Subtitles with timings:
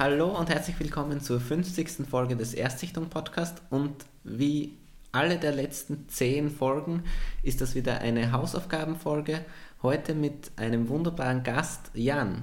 [0.00, 2.08] Hallo und herzlich willkommen zur 50.
[2.08, 4.78] Folge des Erstsichtung Podcast und wie
[5.12, 7.04] alle der letzten 10 Folgen
[7.42, 9.44] ist das wieder eine Hausaufgabenfolge.
[9.82, 12.42] Heute mit einem wunderbaren Gast, Jan.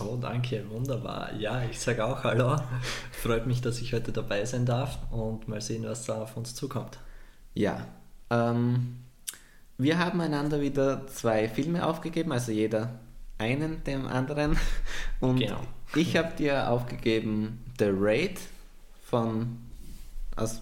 [0.00, 1.32] Oh, danke, wunderbar.
[1.34, 2.56] Ja, ich sage auch Hallo.
[3.12, 6.54] Freut mich, dass ich heute dabei sein darf und mal sehen, was da auf uns
[6.54, 6.98] zukommt.
[7.54, 7.86] Ja,
[8.30, 8.96] ähm,
[9.78, 12.98] wir haben einander wieder zwei Filme aufgegeben, also jeder
[13.38, 14.56] einen dem anderen.
[15.20, 15.60] Und Genau.
[15.94, 18.38] ich habe dir aufgegeben The Raid
[19.04, 19.58] von
[20.36, 20.60] aus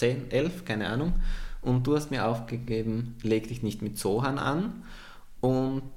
[0.00, 1.14] 2010, 11, keine Ahnung.
[1.62, 4.82] Und du hast mir aufgegeben Leg dich nicht mit Sohan an.
[5.40, 5.92] Und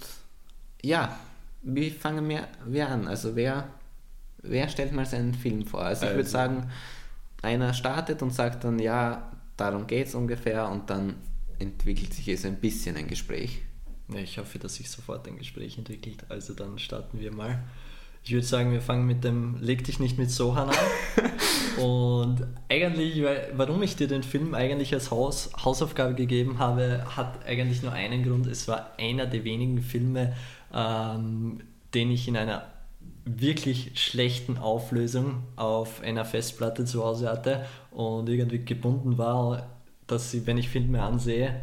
[0.81, 1.17] ja,
[1.61, 3.07] wie fangen wir, wir an?
[3.07, 3.69] Also wer,
[4.41, 5.81] wer stellt mal seinen Film vor?
[5.81, 6.69] Also ich würde Also- sagen,
[7.41, 11.15] einer startet und sagt dann, ja, darum geht es ungefähr und dann
[11.59, 13.61] entwickelt sich es ein bisschen ein Gespräch.
[14.09, 16.25] Ja, ich hoffe, dass sich sofort ein Gespräch entwickelt.
[16.29, 17.63] Also dann starten wir mal.
[18.25, 20.75] Ich würde sagen, wir fangen mit dem Leg dich nicht mit Sohan an.
[21.83, 23.21] und eigentlich,
[23.53, 28.23] warum ich dir den Film eigentlich als Haus, Hausaufgabe gegeben habe, hat eigentlich nur einen
[28.23, 28.47] Grund.
[28.47, 30.33] Es war einer der wenigen Filme,
[30.73, 31.59] ähm,
[31.93, 32.63] den ich in einer
[33.25, 39.67] wirklich schlechten Auflösung auf einer Festplatte zu Hause hatte und irgendwie gebunden war,
[40.07, 41.61] dass ich, wenn ich Filme ansehe,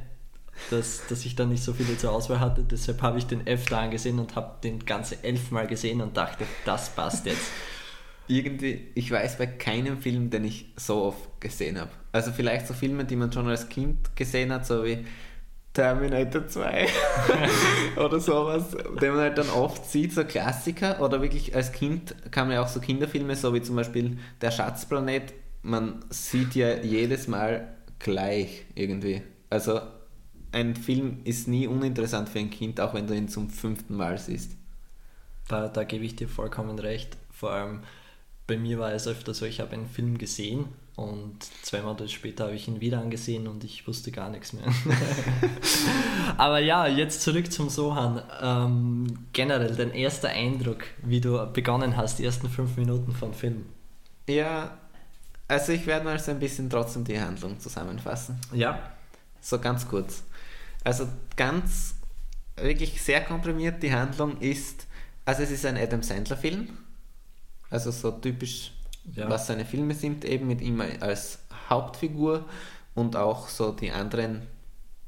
[0.70, 2.62] dass, dass ich dann nicht so viele zur Auswahl hatte.
[2.62, 6.90] Deshalb habe ich den öfter angesehen und habe den ganze elfmal gesehen und dachte, das
[6.90, 7.50] passt jetzt.
[8.28, 11.90] Irgendwie, ich weiß bei keinem Film, den ich so oft gesehen habe.
[12.12, 15.04] Also vielleicht so Filme, die man schon als Kind gesehen hat, so wie
[15.72, 16.88] Terminator 2
[17.96, 21.00] oder sowas, den man halt dann oft sieht, so Klassiker.
[21.00, 25.32] Oder wirklich als Kind kamen ja auch so Kinderfilme, so wie zum Beispiel Der Schatzplanet.
[25.62, 27.68] Man sieht ja jedes Mal
[27.98, 29.22] gleich irgendwie.
[29.48, 29.80] Also
[30.52, 34.18] ein Film ist nie uninteressant für ein Kind, auch wenn du ihn zum fünften Mal
[34.18, 34.52] siehst.
[35.48, 37.16] Da, da gebe ich dir vollkommen recht.
[37.30, 37.80] Vor allem
[38.46, 40.66] bei mir war es öfter so, ich habe einen Film gesehen
[40.96, 44.64] und zwei Monate später habe ich ihn wieder angesehen und ich wusste gar nichts mehr.
[46.36, 48.22] Aber ja, jetzt zurück zum Sohan.
[48.42, 53.66] Ähm, generell, dein erster Eindruck, wie du begonnen hast, die ersten fünf Minuten vom Film.
[54.28, 54.76] Ja,
[55.48, 58.38] also ich werde mal so ein bisschen trotzdem die Handlung zusammenfassen.
[58.52, 58.78] Ja,
[59.40, 60.22] So ganz kurz.
[60.84, 61.94] Also ganz,
[62.56, 64.86] wirklich sehr komprimiert, die Handlung ist,
[65.24, 66.68] also es ist ein Adam Sandler Film.
[67.70, 68.72] Also so typisch,
[69.14, 69.28] Ja.
[69.30, 72.44] was seine Filme sind, eben mit ihm als Hauptfigur
[72.94, 74.46] und auch so die anderen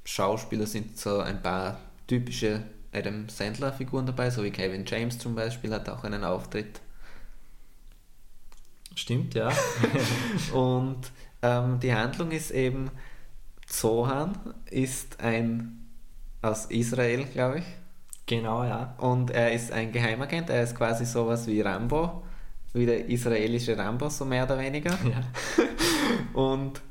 [0.05, 2.63] Schauspieler sind so ein paar typische
[2.93, 6.81] Adam Sandler Figuren dabei, so wie Kevin James zum Beispiel hat auch einen Auftritt.
[8.95, 9.51] stimmt, ja.
[10.53, 10.99] Und
[11.43, 12.91] ähm, die Handlung ist eben,
[13.73, 14.37] Zohan
[14.71, 15.89] ist ein
[16.43, 17.65] aus Israel, glaube ich.
[18.27, 18.95] genau, ja.
[18.99, 22.23] Und er ist ein Geheimagent, er ist quasi sowas wie Rambo,
[22.75, 24.91] wie der israelische Rambo, so mehr oder weniger.
[24.91, 25.23] ja.
[26.39, 26.83] Und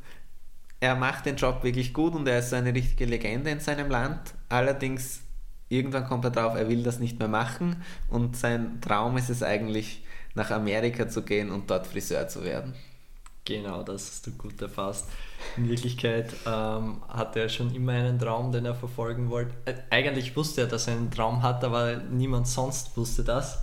[0.80, 3.90] er macht den Job wirklich gut und er ist so eine richtige Legende in seinem
[3.90, 4.34] Land.
[4.50, 5.22] Allerdings,
[5.70, 9.44] irgendwann kommt er drauf, er will das nicht mehr machen und sein Traum ist es
[9.44, 10.04] eigentlich,
[10.34, 12.74] nach Amerika zu gehen und dort Friseur zu werden.
[13.44, 15.10] Genau, das hast du gut erfasst.
[15.58, 19.54] In Wirklichkeit ähm, hatte er schon immer einen Traum, den er verfolgen wollte.
[19.66, 23.60] Äh, eigentlich wusste er, dass er einen Traum hat, aber niemand sonst wusste das.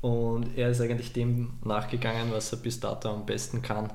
[0.00, 3.92] Und er ist eigentlich dem nachgegangen, was er bis dato am besten kann,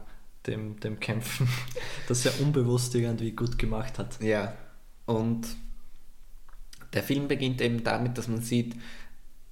[0.48, 1.48] dem, dem Kämpfen,
[2.08, 4.22] das er unbewusst irgendwie gut gemacht hat.
[4.22, 4.54] Ja,
[5.06, 5.48] und
[6.94, 8.76] der Film beginnt eben damit, dass man sieht,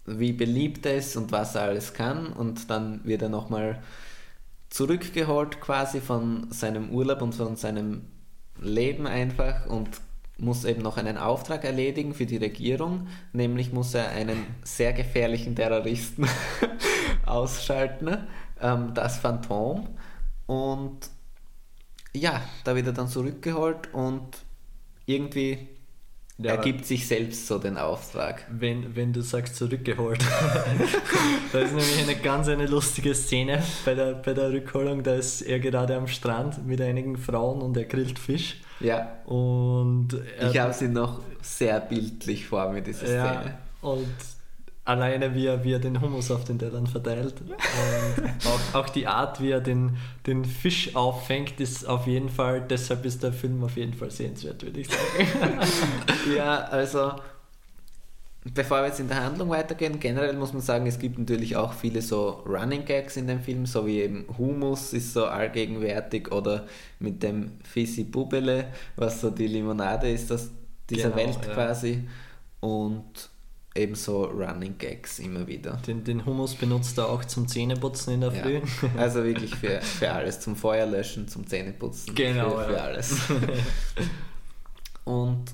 [0.06, 3.84] wie beliebt er ist und was er alles kann und dann wird er nochmal
[4.70, 8.06] zurückgeholt quasi von seinem Urlaub und von seinem
[8.60, 10.02] Leben einfach und
[10.38, 15.56] muss eben noch einen Auftrag erledigen für die Regierung, nämlich muss er einen sehr gefährlichen
[15.56, 16.28] Terroristen
[17.26, 18.28] ausschalten,
[18.62, 19.88] ähm, das Phantom.
[20.46, 21.10] Und
[22.14, 24.38] ja, da wird er dann zurückgeholt und
[25.06, 25.68] irgendwie
[26.40, 28.46] Ja, er gibt sich selbst so den Auftrag.
[28.52, 30.24] Wenn, wenn du sagst zurückgeholt.
[31.52, 35.02] da ist nämlich eine ganz eine lustige Szene bei der, bei der Rückholung.
[35.02, 38.58] Da ist er gerade am Strand mit einigen Frauen und er grillt Fisch.
[38.80, 40.10] Ja, Und
[40.52, 43.16] ich habe sie noch sehr bildlich vor mir, diese Szene.
[43.16, 44.06] ja, und
[44.88, 49.06] alleine wie er, wie er den Hummus auf den Tellern verteilt und auch, auch die
[49.08, 53.64] Art, wie er den, den Fisch auffängt, ist auf jeden Fall, deshalb ist der Film
[53.64, 55.60] auf jeden Fall sehenswert, würde ich sagen.
[56.36, 57.14] Ja, also
[58.54, 61.74] bevor wir jetzt in der Handlung weitergehen, generell muss man sagen, es gibt natürlich auch
[61.74, 66.66] viele so Running Gags in dem Film, so wie eben Humus ist so allgegenwärtig oder
[67.00, 70.50] mit dem Fizzy Bubele, was so die Limonade ist aus
[70.90, 71.54] dieser Genau, Welt ja.
[71.54, 72.08] quasi
[72.62, 73.30] und
[73.78, 75.74] eben so Running Gags immer wieder.
[75.88, 78.42] Den, den Hummus benutzt er auch zum Zähneputzen in der Ja.
[78.44, 78.62] Früh.
[78.98, 82.80] Also wirklich für, für alles, zum Feuerlöschen, zum Zähneputzen, Genau, für, für ja.
[82.80, 83.16] alles.
[85.06, 85.46] Und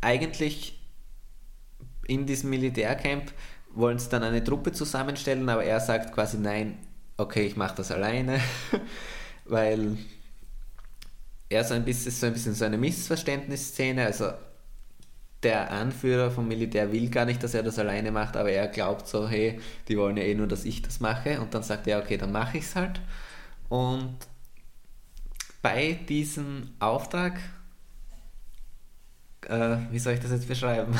[0.00, 0.78] eigentlich
[2.06, 3.32] in diesem Militärcamp
[3.74, 6.78] wollen sie dann eine Truppe zusammenstellen, aber er sagt quasi nein,
[7.16, 8.40] okay, ich mache das alleine,
[9.44, 9.96] weil
[11.48, 14.32] er so ein bisschen so ein bisschen so eine Missverständnisszene, also
[15.42, 19.08] der Anführer vom Militär will gar nicht, dass er das alleine macht, aber er glaubt
[19.08, 21.98] so, hey, die wollen ja eh nur, dass ich das mache und dann sagt er,
[21.98, 23.00] okay, dann mache ich es halt.
[23.68, 24.16] Und
[25.62, 27.40] bei diesem Auftrag,
[29.48, 30.94] äh, wie soll ich das jetzt beschreiben,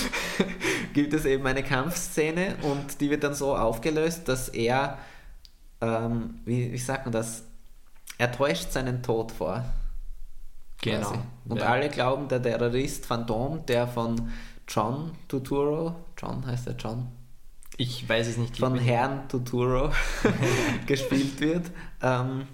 [0.92, 4.98] gibt es eben eine Kampfszene und die wird dann so aufgelöst, dass er,
[5.80, 7.42] ähm, wie, wie sagt man das,
[8.18, 9.64] er täuscht seinen Tod vor.
[10.82, 11.08] Genau.
[11.08, 11.20] quasi.
[11.48, 11.66] Und Ja.
[11.66, 14.30] alle glauben, der Terrorist Phantom, der von
[14.68, 17.08] John Turturro, John heißt er John,
[17.76, 18.54] Ich weiß es nicht.
[18.54, 19.90] ich von Herrn Turturro
[20.86, 21.70] gespielt wird,
[22.02, 22.46] ähm,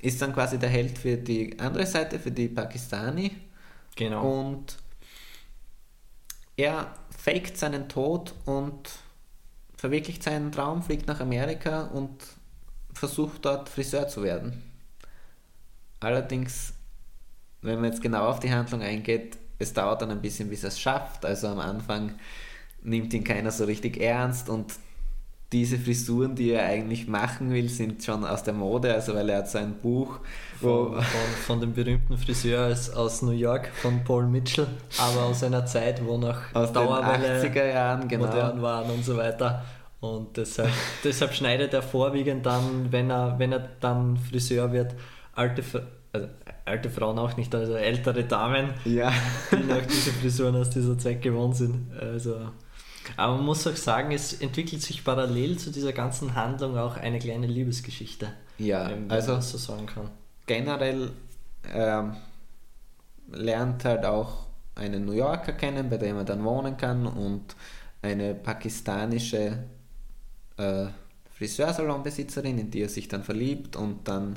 [0.00, 3.32] ist dann quasi der Held für die andere Seite, für die Pakistani.
[3.96, 4.22] Genau.
[4.40, 4.76] Und
[6.56, 8.90] er faked seinen Tod und
[9.76, 12.10] verwirklicht seinen Traum, fliegt nach Amerika und
[12.92, 14.62] versucht dort Friseur zu werden.
[16.00, 16.74] Allerdings,
[17.62, 20.68] wenn man jetzt genau auf die Handlung eingeht, es dauert dann ein bisschen, bis er
[20.68, 21.24] es schafft.
[21.24, 22.12] Also am Anfang
[22.82, 24.72] nimmt ihn keiner so richtig ernst und
[25.52, 29.38] diese Frisuren, die er eigentlich machen will, sind schon aus der Mode, also weil er
[29.38, 30.20] hat so ein Buch,
[30.60, 31.02] Von, von,
[31.46, 34.66] von dem berühmten Friseur aus, aus New York, von Paul Mitchell,
[34.98, 38.26] aber aus einer Zeit, wo noch aus den Dauerwelle 80er Jahren, genau.
[38.26, 39.64] modern waren und so weiter.
[40.00, 40.70] Und deshalb,
[41.04, 44.94] deshalb schneidet er vorwiegend dann, wenn er, wenn er dann Friseur wird,
[45.34, 45.62] alte,
[46.12, 46.28] also
[46.68, 49.12] alte Frauen auch nicht, also ältere Damen, Ja.
[49.50, 51.90] die noch diese Frisuren aus dieser Zeit gewohnt sind.
[51.98, 52.50] Also,
[53.16, 57.18] aber man muss auch sagen, es entwickelt sich parallel zu dieser ganzen Handlung auch eine
[57.18, 58.28] kleine Liebesgeschichte.
[58.58, 60.10] Ja, wenn also man so sagen kann.
[60.46, 61.10] generell
[61.72, 62.16] ähm,
[63.32, 67.56] lernt halt auch einen New Yorker kennen, bei dem er dann wohnen kann und
[68.02, 69.64] eine pakistanische
[70.56, 70.86] äh,
[71.36, 74.36] Friseursalonbesitzerin, in die er sich dann verliebt und dann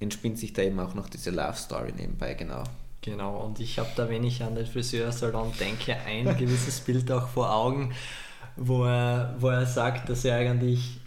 [0.00, 2.64] entspinnt sich da eben auch noch diese Love Story nebenbei, genau.
[3.02, 7.28] Genau, und ich habe da, wenn ich an den Friseursalon denke, ein gewisses Bild auch
[7.28, 7.92] vor Augen,
[8.56, 11.00] wo er, wo er sagt, dass er eigentlich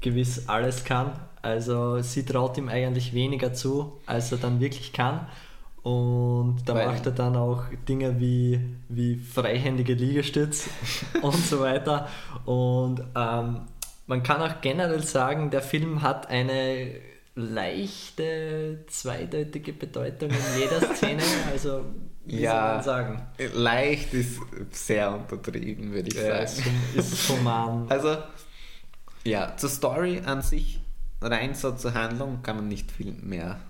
[0.00, 1.12] gewiss alles kann.
[1.40, 5.26] Also sie traut ihm eigentlich weniger zu, als er dann wirklich kann.
[5.82, 10.68] Und da Weil- macht er dann auch Dinge wie, wie freihändige Liegestütz
[11.22, 12.08] und so weiter.
[12.44, 13.60] Und ähm,
[14.06, 16.90] man kann auch generell sagen, der Film hat eine
[17.38, 21.22] leichte zweideutige Bedeutung in jeder Szene.
[21.52, 21.84] Also
[22.24, 23.22] wie soll man sagen?
[23.54, 24.38] leicht ist
[24.70, 26.68] sehr untertrieben, würde ich Ja, sagen.
[26.94, 27.86] ist, human.
[27.90, 28.18] Also,
[29.24, 30.80] ja, zur Story an sich,
[31.22, 33.60] rein so zur Handlung, kann man nicht viel mehr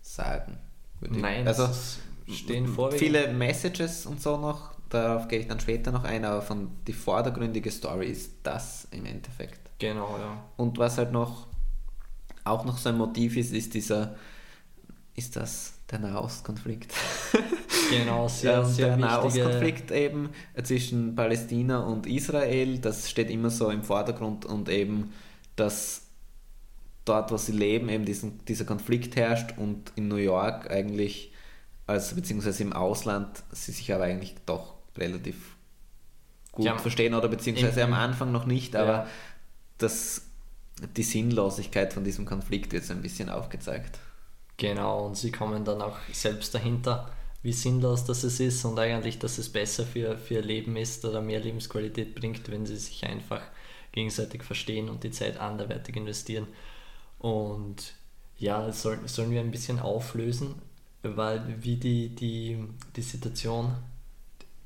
[0.00, 0.58] sagen.
[1.00, 1.98] Nein, also es
[2.32, 6.40] stehen vorwiegend- viele Messages und so noch, darauf gehe ich dann später noch ein, aber
[6.42, 9.60] von die vordergründige Story ist das im Endeffekt.
[9.78, 10.42] Genau, ja.
[10.56, 11.46] Und was halt noch
[12.50, 14.16] auch noch so ein Motiv ist, ist dieser,
[15.14, 16.92] ist das der Nahostkonflikt?
[17.90, 18.96] Genau, sehr, Ja, und sehr der.
[18.98, 20.28] Nahostkonflikt eben
[20.62, 25.12] zwischen Palästina und Israel, das steht immer so im Vordergrund und eben,
[25.56, 26.02] dass
[27.06, 31.32] dort, wo sie leben, eben diesen, dieser Konflikt herrscht und in New York eigentlich,
[31.86, 35.56] also beziehungsweise im Ausland, sie sich aber eigentlich doch relativ
[36.52, 39.06] gut Ja, verstehen oder beziehungsweise am Anfang noch nicht, aber Ja.
[39.78, 40.27] das,
[40.96, 43.98] die Sinnlosigkeit von diesem Konflikt so ein bisschen aufgezeigt.
[44.56, 47.10] Genau, und sie kommen dann auch selbst dahinter,
[47.42, 51.20] wie sinnlos das ist und eigentlich, dass es besser für, für ihr Leben ist oder
[51.20, 53.42] mehr Lebensqualität bringt, wenn sie sich einfach
[53.92, 56.48] gegenseitig verstehen und die Zeit anderweitig investieren.
[57.18, 57.94] Und
[58.36, 60.56] ja, soll, sollen wir ein bisschen auflösen,
[61.02, 62.58] weil wie die, die,
[62.96, 63.74] die Situation,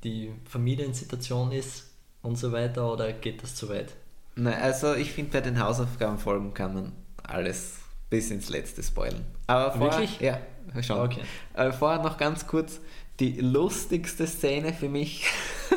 [0.05, 1.91] die Familiensituation ist
[2.23, 3.95] und so weiter, oder geht das zu weit?
[4.35, 7.79] Na, also ich finde, bei den Hausaufgabenfolgen kann man alles
[8.11, 9.25] bis ins Letzte spoilen.
[9.47, 10.21] Aber vorher, Wirklich?
[10.21, 10.41] Ja,
[10.83, 11.01] schon.
[11.01, 11.23] Okay.
[11.55, 12.81] Aber vorher noch ganz kurz
[13.21, 15.27] die lustigste Szene für mich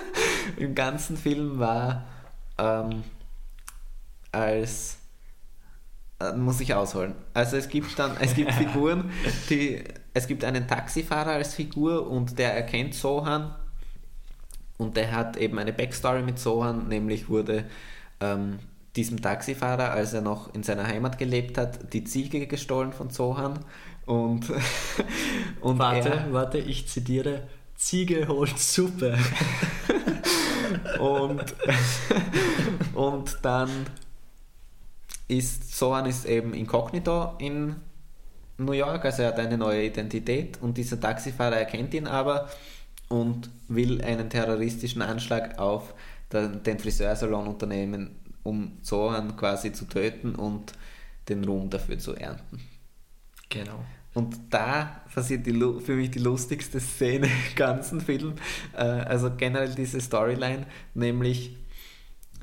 [0.57, 2.05] im ganzen Film war
[2.57, 3.03] ähm,
[4.31, 4.97] als
[6.19, 7.15] äh, muss ich ausholen.
[7.33, 9.11] Also es gibt dann, es gibt Figuren,
[9.49, 9.83] die,
[10.13, 13.53] es gibt einen Taxifahrer als Figur und der erkennt Sohan
[14.77, 17.65] und der hat eben eine Backstory mit Sohan, nämlich wurde
[18.19, 18.59] ähm,
[18.95, 23.59] diesem Taxifahrer, als er noch in seiner Heimat gelebt hat, die Ziege gestohlen von Sohan
[24.05, 24.45] und,
[25.61, 27.47] und Warte, er, warte, ich zitiere.
[27.75, 29.17] Ziege holt Suppe.
[30.99, 31.43] und,
[32.93, 33.69] und dann
[35.27, 37.75] ist Sohan ist eben inkognito in
[38.57, 42.49] New York, also er hat eine neue Identität und dieser Taxifahrer erkennt ihn aber
[43.09, 45.93] und will einen terroristischen Anschlag auf
[46.31, 50.73] den, Friseursalon unternehmen, um Sohan quasi zu töten und
[51.29, 52.61] den Ruhm dafür zu ernten.
[53.49, 53.83] Genau.
[54.13, 58.35] Und da passiert die, für mich die lustigste Szene im ganzen Film.
[58.73, 61.57] Äh, also generell diese Storyline, nämlich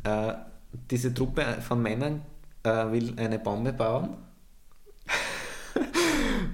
[0.05, 0.35] äh,
[0.91, 2.23] diese Truppe von Männern
[2.63, 4.17] äh, will eine Bombe bauen.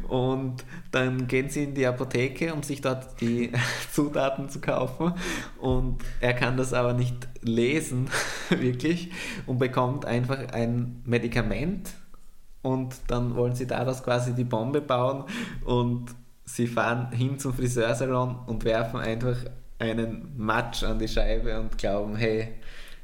[0.09, 3.53] Und dann gehen sie in die Apotheke, um sich dort die
[3.93, 5.12] Zutaten zu kaufen.
[5.59, 8.11] Und er kann das aber nicht lesen,
[8.49, 9.11] wirklich,
[9.47, 11.91] und bekommt einfach ein Medikament.
[12.62, 15.25] Und dann wollen sie daraus quasi die Bombe bauen.
[15.65, 16.07] Und
[16.45, 19.37] sie fahren hin zum Friseursalon und werfen einfach
[19.79, 22.49] einen Matsch an die Scheibe und glauben, hey,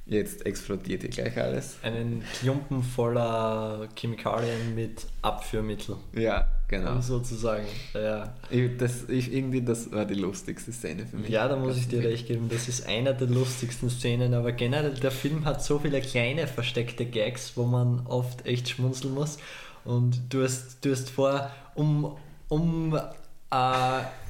[0.06, 1.78] jetzt explodiert hier gleich alles.
[1.82, 5.96] Einen Klumpen voller Chemikalien mit Abführmittel.
[6.14, 6.46] Ja,
[6.78, 7.00] genau.
[7.00, 7.64] Sozusagen.
[7.94, 8.34] Ja.
[8.50, 11.28] Ich, das, ich, irgendwie, das war die lustigste Szene für mich.
[11.30, 14.94] Ja, da muss ich dir recht geben, das ist einer der lustigsten Szenen, aber generell
[14.94, 19.38] der Film hat so viele kleine versteckte Gags, wo man oft echt schmunzeln muss.
[19.84, 22.16] Und du hast, du hast vor, um,
[22.48, 23.00] um äh,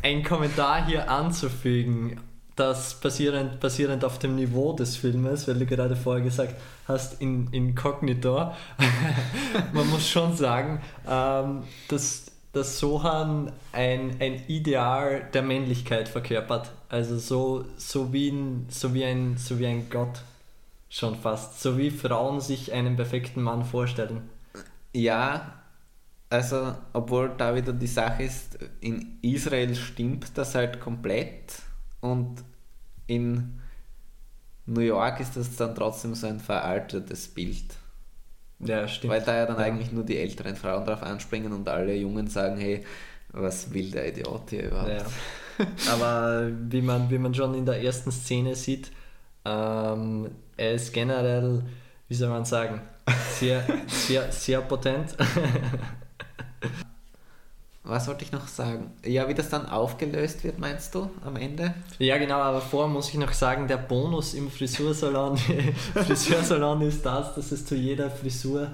[0.02, 2.20] einen Kommentar hier anzufügen,
[2.56, 6.54] das basierend, basierend auf dem Niveau des Filmes, weil du gerade vorher gesagt
[6.86, 8.52] hast, in, Inkognito,
[9.72, 12.24] man muss schon sagen, ähm, dass,
[12.54, 16.70] dass Sohan ein, ein Ideal der Männlichkeit verkörpert.
[16.88, 20.23] Also so, so, wie ein, so, wie ein, so wie ein Gott
[20.88, 21.61] schon fast.
[21.61, 24.30] So wie Frauen sich einen perfekten Mann vorstellen.
[24.92, 25.64] Ja,
[26.30, 31.61] also, obwohl da wieder die Sache ist, in Israel stimmt das halt komplett
[32.00, 32.42] und
[33.06, 33.61] in
[34.66, 37.76] New York ist das dann trotzdem so ein veraltetes Bild.
[38.61, 39.12] Ja, stimmt.
[39.12, 39.64] Weil da ja dann Ja.
[39.64, 42.84] eigentlich nur die älteren Frauen drauf anspringen und alle Jungen sagen, hey,
[43.32, 44.90] was will der Idiot hier überhaupt?
[44.90, 45.66] Ja.
[45.92, 48.90] Aber wie man, wie man schon in der ersten Szene sieht,
[49.44, 51.62] ähm, er ist generell,
[52.08, 52.80] wie soll man sagen,
[53.38, 55.16] sehr, sehr, sehr potent.
[57.86, 58.92] Was wollte ich noch sagen?
[59.04, 61.74] Ja, wie das dann aufgelöst wird, meinst du, am Ende?
[61.98, 65.36] Ja, genau, aber vorher muss ich noch sagen, der Bonus im Frisursalon,
[65.94, 68.70] Friseursalon ist das, dass es zu jeder Frisur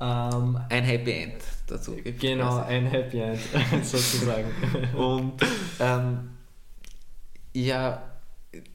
[0.00, 1.34] ähm, Ein Happy End
[1.66, 2.20] dazu gibt.
[2.20, 2.72] genau quasi.
[2.72, 3.40] ein Happy End
[3.84, 4.50] sozusagen.
[4.96, 5.34] Und
[5.78, 6.30] ähm,
[7.52, 8.02] ja,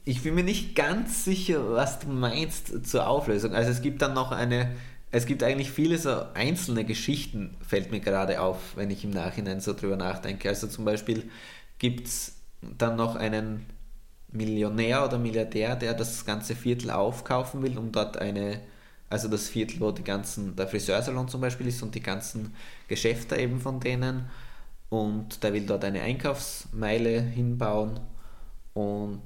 [0.04, 3.54] ich bin mir nicht ganz sicher, was du meinst zur Auflösung.
[3.54, 4.70] Also es gibt dann noch eine,
[5.12, 9.60] es gibt eigentlich viele so einzelne Geschichten, fällt mir gerade auf, wenn ich im Nachhinein
[9.60, 10.48] so drüber nachdenke.
[10.48, 11.30] Also zum Beispiel
[11.78, 13.66] gibt es dann noch einen
[14.32, 18.60] Millionär oder Milliardär, der das ganze Viertel aufkaufen will, um dort eine,
[19.08, 22.54] also das Viertel, wo die ganzen, der Friseursalon zum Beispiel ist und die ganzen
[22.86, 24.30] Geschäfte eben von denen.
[24.88, 28.00] Und der will dort eine Einkaufsmeile hinbauen
[28.74, 29.22] und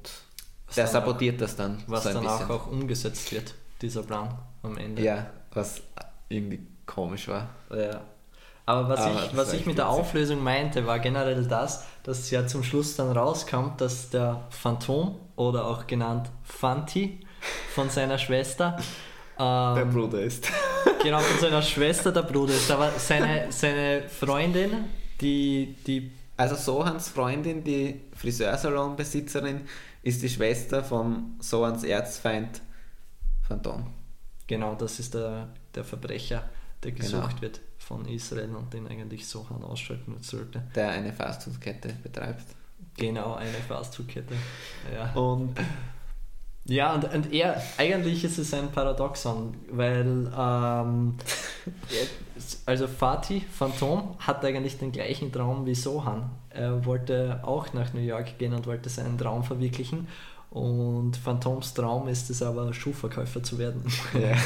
[0.67, 2.45] Was der sabotiert das dann Was so dann bisschen.
[2.45, 5.03] auch, auch umgesetzt wird, dieser Plan am Ende.
[5.03, 5.81] Ja, was
[6.29, 7.49] irgendwie komisch war.
[7.69, 8.01] Ja.
[8.65, 9.89] Aber was Aber ich, was ich mit der.
[9.89, 15.65] Auflösung meinte, war generell das, dass ja zum Schluss dann rauskommt, dass der Phantom oder
[15.65, 17.19] auch genannt Fanti
[17.73, 18.77] von seiner Schwester
[19.39, 20.47] ähm, Bruder ist.
[21.03, 22.71] genau von seiner Schwester der Bruder ist.
[22.71, 24.85] Aber seine, seine Freundin,
[25.21, 29.61] die, die Also Sohans Freundin, die Friseursalonbesitzerin,
[30.01, 32.61] ist die Schwester von Sohans Erzfeind
[33.47, 33.94] Phantom.
[34.47, 36.43] Genau, das ist der, der Verbrecher,
[36.83, 37.41] der gesucht Genau.
[37.41, 40.63] wird von Israel und den eigentlich Sohan ausschalten sollte.
[40.75, 42.45] der eine Fastfood-Kette betreibt.
[42.97, 44.33] Genau, eine Fastfood-Kette.
[44.93, 45.11] Ja.
[45.13, 45.55] Und
[46.67, 51.15] Ja, und, und er, eigentlich ist es ein Paradoxon, weil ähm,
[52.65, 56.31] also Fatih, Phantom, hat eigentlich den gleichen Traum wie Sohan.
[56.49, 60.07] Er wollte auch nach New York gehen und wollte seinen Traum verwirklichen.
[60.55, 63.83] Und Phantoms Traum ist es aber, Schuhverkäufer zu werden.
[64.13, 64.37] ja.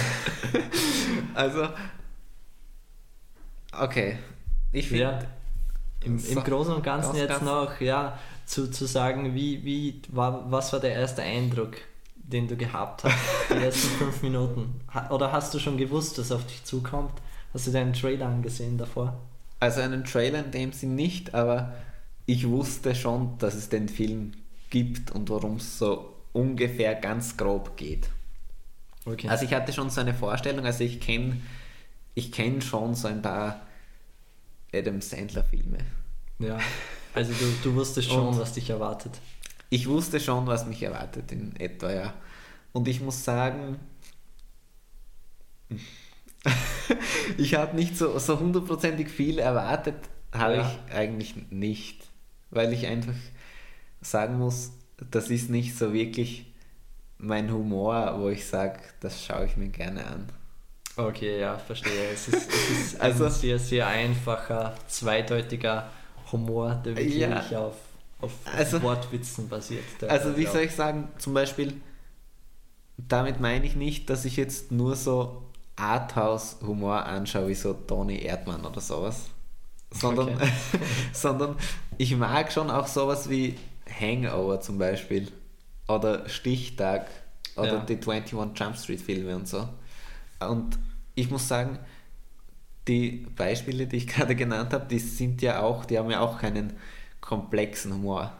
[1.35, 1.67] also
[3.79, 4.17] okay,
[4.71, 5.19] ich finde Ja.
[6.03, 9.63] Im, So, Im Großen und Ganzen ganz, jetzt ganz- noch, ja, zu, zu sagen, wie,
[9.63, 11.73] wie war, was war der erste Eindruck?
[12.15, 13.15] den du gehabt hast,
[13.49, 14.81] die ersten fünf Minuten?
[15.09, 17.13] Oder hast du schon gewusst, was auf dich zukommt?
[17.55, 19.17] Hast du deinen Trailer angesehen davor?
[19.59, 21.73] Also einen Trailer in dem Sinn nicht, aber
[22.27, 24.33] ich wusste schon, dass es den Film
[24.69, 28.09] gibt und worum es so ungefähr ganz grob geht.
[29.05, 29.27] Okay.
[29.29, 31.37] Also ich hatte schon so eine Vorstellung, also ich kenne
[32.15, 33.61] ich kenn schon so ein paar
[34.73, 35.77] Adam Sandler Filme.
[36.39, 36.59] ja.
[37.13, 39.19] Also du, du wusstest schon, was dich erwartet.
[39.71, 42.13] Ich wusste schon, was mich erwartet in etwa, ja.
[42.71, 43.79] Und ich muss sagen,
[47.37, 49.95] ich habe nicht so, so hundertprozentig viel erwartet,
[50.31, 50.71] habe Ja.
[50.87, 52.03] ich eigentlich nicht.
[52.51, 53.13] Weil ich einfach
[54.01, 54.71] sagen muss,
[55.11, 56.45] das ist nicht so wirklich
[57.17, 60.29] mein Humor, wo ich sage, das schaue ich mir gerne an.
[60.95, 62.09] Okay, ja, verstehe.
[62.13, 65.89] Es ist, es ist Also- ein sehr, sehr einfacher, zweideutiger
[66.31, 67.41] Humor, der wirklich Ja.
[67.59, 67.75] auf,
[68.21, 69.83] auf Also- Wortwitzen basiert.
[70.07, 71.73] Also wie soll ich sagen, zum Beispiel,
[72.97, 75.43] damit meine ich nicht, dass ich jetzt nur so
[75.77, 79.21] Arthouse-Humor anschaue, wie so Toni Erdmann oder sowas.
[79.91, 80.49] Sondern, Okay.
[81.13, 81.55] sondern
[81.97, 83.55] ich mag schon auch sowas wie
[83.99, 85.31] Hangover zum Beispiel.
[85.87, 87.07] Oder Stichtag.
[87.55, 87.79] Oder Ja.
[87.79, 89.67] die 21 Jump Street Filme und so.
[90.39, 90.77] Und
[91.15, 91.79] ich muss sagen,
[92.87, 96.39] die Beispiele, die ich gerade genannt habe, die sind ja auch, die haben ja auch
[96.39, 96.73] keinen
[97.21, 98.31] komplexen Humor.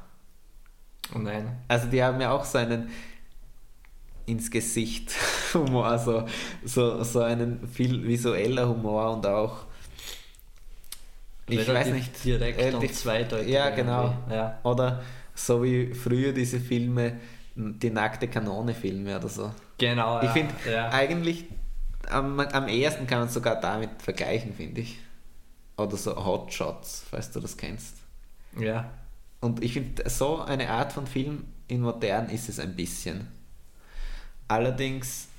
[1.13, 1.57] Oh nein.
[1.67, 2.89] Also die haben ja auch so einen
[4.25, 5.11] ins Gesicht
[5.53, 6.25] Humor, so,
[6.63, 9.65] so, so einen viel visueller Humor und auch
[11.47, 13.49] ich weiß Relativ nicht direkt relativ- und zweideutig.
[13.49, 14.13] Ja, genau.
[14.29, 14.59] Ja.
[14.61, 15.01] Oder
[15.39, 17.19] so wie früher diese Filme,
[17.55, 19.51] die nackte Kanone Filme oder so.
[19.77, 20.19] Genau.
[20.19, 20.89] Ich ja, finde ja.
[20.89, 21.45] eigentlich
[22.09, 24.99] am, am ehesten kann man sogar damit vergleichen, finde ich.
[25.77, 27.95] Oder so Hot Shots, falls du das kennst.
[28.59, 28.89] ja.
[29.41, 33.29] Und ich finde, so eine Art von Film in modern ist es ein bisschen.
[34.49, 35.29] Allerdings,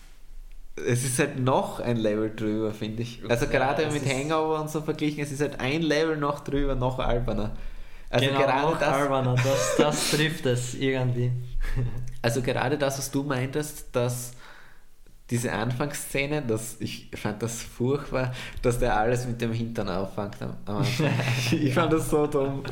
[0.75, 3.23] es ist halt noch ein Level drüber, finde ich.
[3.29, 6.77] Also gerade es mit Hangover und so verglichen, es ist halt ein Level noch drüber,
[6.77, 7.55] noch alberner.
[8.11, 11.31] Also genau, gerade das, alberner, das, das trifft es irgendwie.
[12.23, 14.33] also gerade das, was du meintest, dass
[15.31, 20.39] diese Anfangsszene, das, ich fand das furchtbar, dass der alles mit dem Hintern auffängt
[21.53, 22.65] ich fand das so dumm.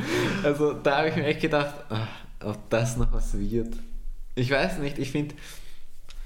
[0.42, 2.08] Also da habe ich mir echt gedacht, ach,
[2.44, 3.74] ob das noch was wird.
[4.34, 5.36] Ich weiß nicht, ich finde,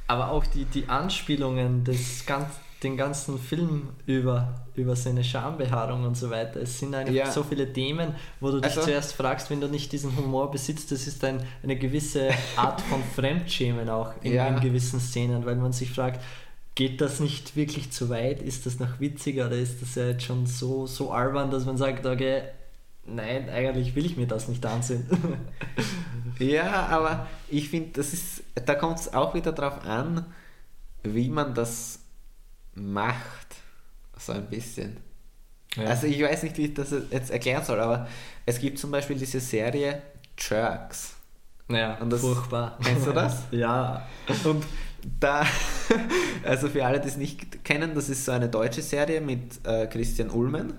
[0.07, 2.47] Aber auch die, die Anspielungen des ganz,
[2.83, 6.61] den ganzen Film über, über seine Schambehaarung und so weiter.
[6.61, 7.31] Es sind einfach Ja.
[7.31, 10.91] so viele Themen, wo du dich Also- zuerst fragst, wenn du nicht diesen Humor besitzt,
[10.91, 14.49] das ist ein, eine gewisse Art von Fremdschämen auch in, Ja.
[14.49, 16.21] in gewissen Szenen, weil man sich fragt,
[16.75, 18.41] geht das nicht wirklich zu weit?
[18.43, 21.77] Ist das noch witziger oder ist das ja jetzt schon so, so albern, dass man
[21.77, 22.43] sagt, okay,
[23.05, 25.07] nein, eigentlich will ich mir das nicht ansehen.
[26.39, 30.25] ja, aber ich finde, das ist, da kommt es auch wieder drauf an,
[31.03, 31.99] wie man das
[32.75, 33.57] macht.
[34.19, 34.99] So ein bisschen.
[35.77, 35.85] Ja.
[35.85, 38.07] Also ich weiß nicht, wie ich das jetzt erklären soll, aber
[38.47, 40.03] es gibt zum Beispiel diese Serie
[40.39, 41.15] Jerks.
[41.69, 42.79] Ja, Und das- furchtbar.
[42.85, 43.43] Kennst du das?
[43.51, 44.07] ja.
[44.45, 44.65] Und
[45.19, 45.45] da,
[46.45, 49.87] also für alle, die es nicht kennen, das ist so eine deutsche Serie mit äh,
[49.87, 50.75] Christian Ulmen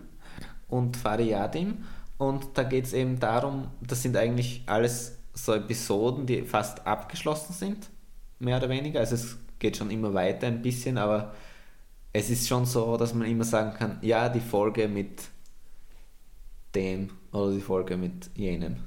[0.67, 1.83] und Fari Yadim.
[2.17, 7.53] Und da geht es eben darum, das sind eigentlich alles so Episoden, die fast abgeschlossen
[7.53, 7.89] sind,
[8.39, 8.99] mehr oder weniger.
[8.99, 11.33] Also es geht schon immer weiter ein bisschen, aber
[12.13, 15.23] es ist schon so, dass man immer sagen kann, ja, die Folge mit
[16.75, 18.77] dem oder die Folge mit jenem.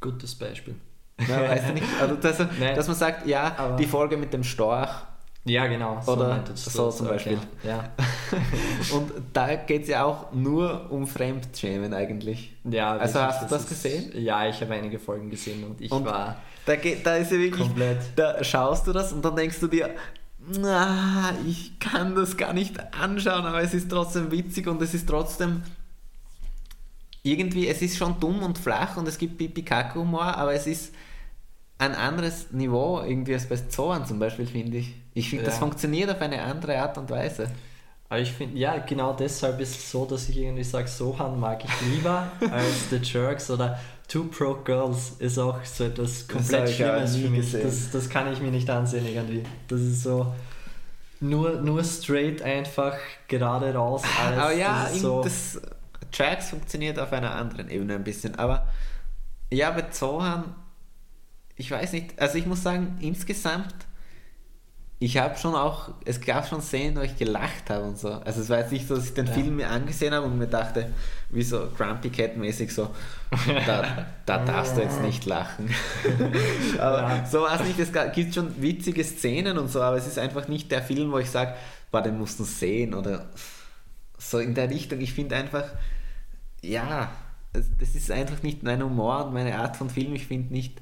[0.00, 0.74] Gutes Beispiel.
[1.28, 1.86] Ja, weißt du nicht?
[2.00, 2.74] Also, dass, Nein.
[2.74, 4.90] dass man sagt, ja, die Folge mit dem Storch
[5.44, 6.00] Ja, genau.
[6.06, 7.14] Oder meintest du so das, zum okay.
[7.14, 7.38] Beispiel.
[7.62, 7.90] Ja.
[8.96, 12.56] Und da geht es ja auch nur um Fremdschämen eigentlich.
[12.64, 14.12] ja Also wirklich, hast du das ist- gesehen?
[14.22, 17.38] Ja, ich habe einige Folgen gesehen und ich Und war Da, geht, da ist ja
[17.38, 17.98] wirklich, komplett.
[18.16, 19.90] da schaust du das und dann denkst du dir,
[20.60, 25.08] na, ich kann das gar nicht anschauen, aber es ist trotzdem witzig und es ist
[25.08, 25.62] trotzdem
[27.22, 30.92] irgendwie, es ist schon dumm und flach und es gibt Pipi-Kacke-Humor, aber es ist
[31.78, 34.94] ein anderes Niveau irgendwie als bei Zoan zum Beispiel, finde ich.
[35.14, 35.60] Ich finde, das Ja.
[35.60, 37.50] funktioniert auf eine andere Art und Weise.
[38.12, 41.64] Aber ich finde, ja, genau deshalb ist es so, dass ich irgendwie sage, Sohan mag
[41.64, 47.16] ich lieber als The Jerks oder Two Broke Girls ist auch so etwas komplett Schlimmes
[47.16, 47.52] für mich.
[47.52, 49.44] Das, das kann ich mir nicht ansehen irgendwie.
[49.66, 50.30] Das ist so
[51.20, 52.98] nur, nur straight einfach
[53.28, 54.02] gerade raus.
[54.22, 54.38] Alles.
[54.38, 55.62] aber ja, das so, das
[56.10, 58.34] Tracks funktioniert auf einer anderen Ebene ein bisschen.
[58.38, 58.68] Aber
[59.50, 60.54] ja, bei Zohan,
[61.56, 63.74] ich weiß nicht, also ich muss sagen, insgesamt,
[65.04, 68.08] ich habe schon auch, es gab schon Szenen, wo ich gelacht habe und so.
[68.12, 69.32] Also es war jetzt nicht so, dass ich den Ja.
[69.32, 70.92] Film mir angesehen habe und mir dachte,
[71.30, 72.90] wie so Grumpy Cat mäßig so,
[73.66, 75.68] da, da darfst du jetzt nicht lachen.
[76.78, 77.26] aber Ja.
[77.26, 77.80] so war es nicht.
[77.80, 81.18] Es gibt schon witzige Szenen und so, aber es ist einfach nicht der Film, wo
[81.18, 81.54] ich sage,
[81.90, 83.26] boah, den musst du sehen oder
[84.18, 85.00] so in der Richtung.
[85.00, 85.64] Ich finde einfach,
[86.62, 87.10] ja,
[87.52, 90.14] das ist einfach nicht mein Humor und meine Art von Film.
[90.14, 90.80] Ich finde nicht,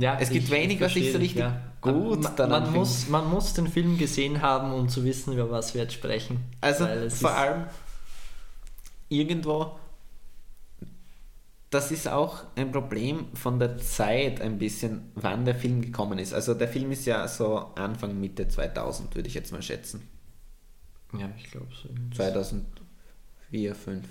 [0.00, 1.44] Ja, Es gibt wenig, was ich so richtig
[1.80, 5.50] gut man, daran man muss, man muss den Film gesehen haben, um zu wissen, über
[5.50, 6.40] was wir jetzt sprechen.
[6.60, 7.64] Also vor allem
[9.08, 9.78] irgendwo,
[11.70, 16.34] das ist auch ein Problem von der Zeit ein bisschen, wann der Film gekommen ist.
[16.34, 20.08] Also der Film ist ja so Anfang, Mitte 2000, würde ich jetzt mal schätzen.
[21.16, 21.88] Ja, ich glaube so.
[22.16, 24.06] 2004, 2005.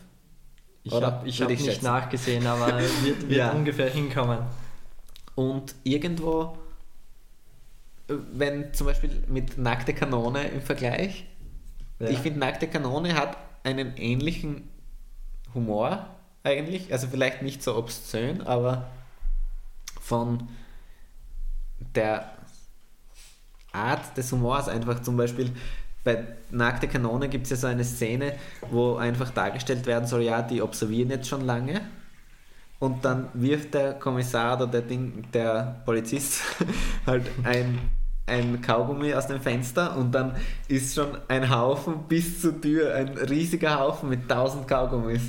[0.84, 1.86] Ich habe hab ich nicht schätzen.
[1.86, 3.52] nachgesehen, aber wird, wird Ja.
[3.52, 4.40] ungefähr hinkommen.
[5.40, 6.58] Und irgendwo,
[8.10, 11.24] äh, wenn zum Beispiel mit Nackte Kanone im Vergleich,
[11.98, 12.10] Ja.
[12.10, 14.68] ich finde Nackte Kanone hat einen ähnlichen
[15.54, 16.08] Humor
[16.44, 18.88] eigentlich, also vielleicht nicht so obszön, aber
[20.02, 20.50] von
[21.96, 22.30] der
[23.72, 25.02] Art des Humors einfach.
[25.04, 25.52] Zum Beispiel
[26.04, 28.34] bei Nackte Kanone gibt es ja so eine Szene,
[28.72, 31.80] wo einfach dargestellt werden soll, ja, die observieren jetzt schon lange
[32.80, 36.42] und dann wirft der Kommissar oder der Ding, der Polizist
[37.06, 37.80] halt ein,
[38.26, 40.36] ein Kaugummi aus dem Fenster und dann
[40.68, 45.22] ist schon ein Haufen bis zur Tür, ein riesiger Haufen mit tausend Kaugummis.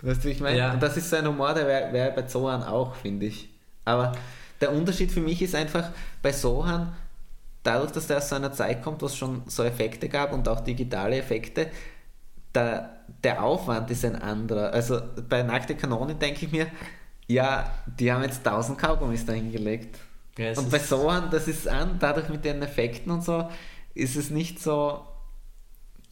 [0.00, 0.58] Weißt du, wie ich meine?
[0.58, 0.72] Ja.
[0.72, 3.48] Und das ist so ein Humor, der wäre wär bei Sohan auch, finde ich.
[3.84, 4.12] Aber
[4.60, 5.90] der Unterschied für mich ist einfach,
[6.22, 6.92] bei Sohan,
[7.62, 10.48] dadurch, dass der aus so einer Zeit kommt, wo es schon so Effekte gab und
[10.48, 11.68] auch digitale Effekte,
[12.56, 12.90] der,
[13.22, 14.72] der Aufwand ist ein anderer.
[14.72, 16.66] Also bei Nackte Kanone denke ich mir,
[17.28, 19.98] ja, die haben jetzt 1000 Kaugummis dahingelegt.
[20.38, 23.48] Ja, und bei Sohan, das ist an, dadurch mit den Effekten und so,
[23.94, 25.00] ist es nicht so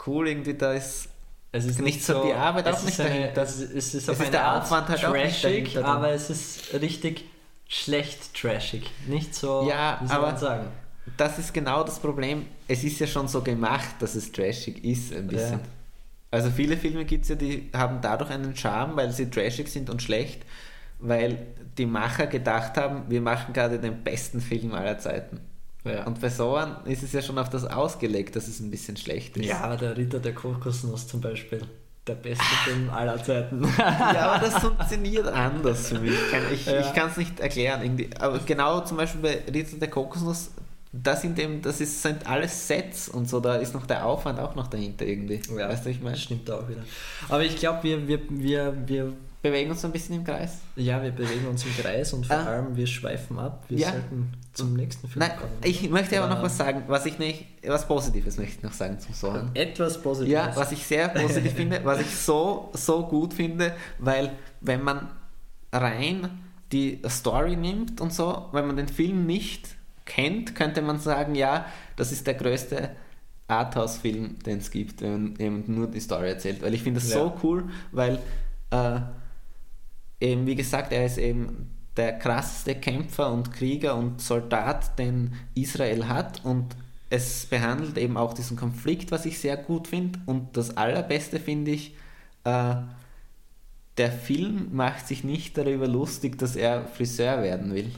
[0.06, 1.08] cool irgendwie, da ist
[1.52, 3.42] Es ist nicht so die Arbeit auch nicht eine, dahinter.
[3.42, 6.10] Es ist, es ist Es ist der Art Aufwand halt auch nicht trashig, dahinter aber
[6.10, 7.24] es ist richtig
[7.68, 8.90] schlecht trashig.
[9.06, 10.66] Nicht so, Ja, wie soll aber- man sagen.
[11.16, 12.46] das ist genau das Problem.
[12.66, 15.60] Es ist ja schon so gemacht, dass es trashig ist, ein bisschen.
[15.60, 15.66] Ja.
[16.34, 19.88] Also viele Filme gibt es ja, die haben dadurch einen Charme, weil sie trashig sind
[19.88, 20.42] und schlecht,
[20.98, 21.46] weil
[21.78, 25.40] die Macher gedacht haben, wir machen gerade den besten Film aller Zeiten.
[25.84, 26.04] Ja.
[26.06, 29.36] Und bei Sohan ist es ja schon auf das ausgelegt, dass es ein bisschen schlecht
[29.36, 29.46] ist.
[29.46, 31.62] ja, der Ritter der Kokosnuss zum Beispiel.
[32.06, 33.66] Der beste Film aller Zeiten.
[33.78, 36.12] Ja, aber das funktioniert anders für mich.
[36.52, 36.80] Ich Ja.
[36.80, 37.82] ich kann es nicht erklären.
[37.82, 38.10] Irgendwie.
[38.18, 40.50] Aber genau zum Beispiel bei Ritter der Kokosnuss,
[41.02, 44.38] das sind eben, das ist, sind alles Sets und so, da ist noch der Aufwand
[44.38, 45.40] auch noch dahinter irgendwie.
[45.56, 46.12] Ja, weißt du, ich meine?
[46.12, 46.82] Das stimmt auch wieder.
[47.28, 50.52] Aber ich glaube, wir, wir, wir, wir, Bewegen uns so ein bisschen im Kreis.
[50.76, 52.44] ja, wir bewegen uns im Kreis und vor Ah.
[52.46, 53.62] allem wir schweifen ab.
[53.68, 53.90] Wir Ja.
[53.90, 55.52] sollten zum nächsten Film Nein, kommen.
[55.62, 58.98] ich möchte aber noch was sagen, was ich nicht, was Positives möchte ich noch sagen
[59.00, 59.50] zum Sohan.
[59.52, 60.32] Etwas Positives.
[60.32, 65.08] Ja, was ich sehr positiv finde, was ich so, so gut finde, weil wenn man
[65.72, 66.30] rein
[66.72, 69.68] die Story nimmt und so, wenn man den Film nicht
[70.04, 72.90] kennt, könnte man sagen, ja, das ist der größte
[73.48, 76.62] Arthouse-Film, den es gibt, wenn man eben nur die Story erzählt.
[76.62, 77.16] Weil ich finde das Ja.
[77.18, 78.18] so cool, weil
[78.70, 79.00] äh,
[80.20, 86.08] eben, wie gesagt, er ist eben der krasseste Kämpfer und Krieger und Soldat, den Israel
[86.08, 86.74] hat und
[87.10, 91.70] es behandelt eben auch diesen Konflikt, was ich sehr gut finde und das Allerbeste finde
[91.70, 91.94] ich,
[92.44, 92.74] äh,
[93.96, 97.92] der Film macht sich nicht darüber lustig, dass er Friseur werden will.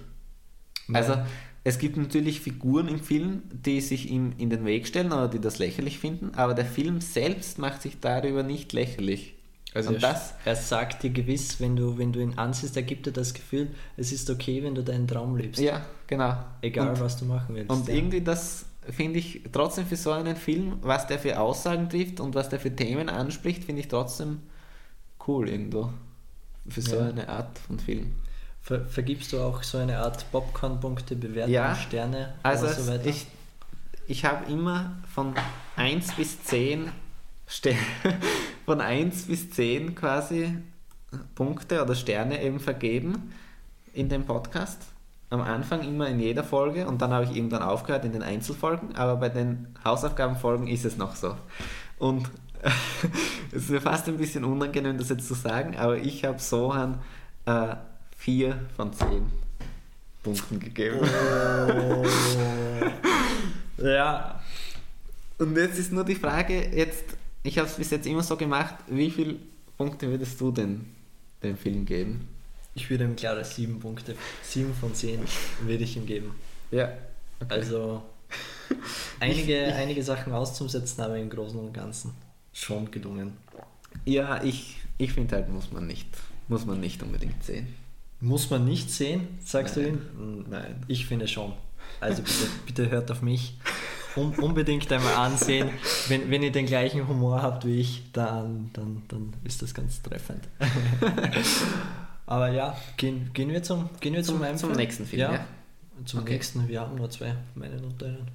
[0.88, 1.02] Nein.
[1.02, 1.18] Also
[1.66, 5.40] es gibt natürlich Figuren im Film, die sich ihm in den Weg stellen oder die
[5.40, 9.34] das lächerlich finden, aber der Film selbst macht sich darüber nicht lächerlich.
[9.74, 12.84] Also und er, das, er sagt dir gewiss, wenn du, wenn du ihn ansiehst, er
[12.84, 15.60] gibt dir das Gefühl, es ist okay, wenn du deinen Traum lebst.
[15.60, 16.36] ja, genau.
[16.62, 17.68] Egal, und, was du machen willst.
[17.68, 17.94] Und ja.
[17.94, 22.36] irgendwie das finde ich trotzdem für so einen Film, was der für Aussagen trifft und
[22.36, 24.38] was der für Themen anspricht, finde ich trotzdem
[25.26, 25.90] cool irgendwo.
[26.68, 27.08] Für so Ja.
[27.08, 28.12] eine Art von Film.
[28.66, 33.06] Ver vergibst du auch so eine Art Popcorn-Punkte, Bewertung, Ja, Sterne Also oder so weiter?
[33.06, 33.28] ich,
[34.08, 35.34] ich habe immer von
[35.76, 36.90] 1 bis 10
[37.46, 37.76] Ste-
[38.64, 40.58] von 1 bis 10 quasi
[41.36, 43.32] Punkte oder Sterne eben vergeben
[43.94, 44.82] in dem Podcast.
[45.30, 48.96] Am Anfang immer in jeder Folge und dann habe ich irgendwann aufgehört in den Einzelfolgen,
[48.96, 51.36] aber bei den Hausaufgabenfolgen ist es noch so.
[52.00, 52.28] Und
[53.52, 56.98] es ist mir fast ein bisschen unangenehm, das jetzt zu sagen, aber ich habe Sohan
[57.44, 57.76] äh,
[58.16, 59.26] 4 von 10
[60.22, 60.98] Punkten gegeben.
[61.00, 62.04] Oh.
[63.82, 64.40] ja,
[65.38, 67.04] Und jetzt ist nur die Frage, jetzt,
[67.42, 69.36] ich habe es bis jetzt immer so gemacht, wie viele
[69.76, 70.86] Punkte würdest du denn
[71.42, 72.28] dem Film geben?
[72.76, 75.20] ich würde ihm klare 7 Punkte, 7 von 10
[75.62, 76.34] würde ich ihm geben.
[76.70, 76.92] Ja,
[77.48, 78.02] Also
[79.20, 82.12] einige, einige Sachen auszusetzen, aber im Großen und Ganzen
[82.52, 83.32] schon gelungen.
[84.04, 86.06] Ja, ich, ich finde halt, muss man nicht,
[86.48, 87.66] muss man nicht unbedingt sehen.
[88.26, 89.84] Muss man nicht sehen, sagst Nein.
[90.16, 90.44] du ihn?
[90.50, 90.84] Nein.
[90.88, 91.52] Ich finde schon.
[92.00, 93.58] Also bitte, bitte hört auf mich.
[94.16, 95.68] Un unbedingt einmal ansehen.
[96.08, 100.00] Wenn, wenn ihr den gleichen Humor habt wie ich, dann, dann, dann ist das ganz
[100.02, 100.48] treffend.
[102.26, 105.46] Aber ja, gehen, gehen wir zum, gehen wir zum, Zum- zum nächsten Film, ja.
[106.04, 106.32] Zum Okay.
[106.34, 108.26] nächsten, wir haben nur zwei, meinen und deinen.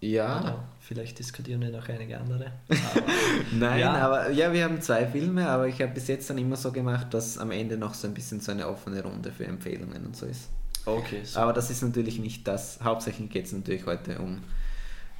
[0.00, 2.52] Ja, Oder vielleicht diskutieren wir noch einige andere.
[2.68, 3.02] Aber
[3.52, 3.94] nein, Ja.
[3.94, 7.12] aber ja, wir haben zwei Filme, aber ich habe bis jetzt dann immer so gemacht,
[7.12, 10.26] dass am Ende noch so ein bisschen so eine offene Runde für Empfehlungen und so
[10.26, 10.50] ist.
[10.86, 11.40] okay, so.
[11.40, 12.78] Aber das ist natürlich nicht das.
[12.82, 14.42] Hauptsächlich geht es natürlich heute um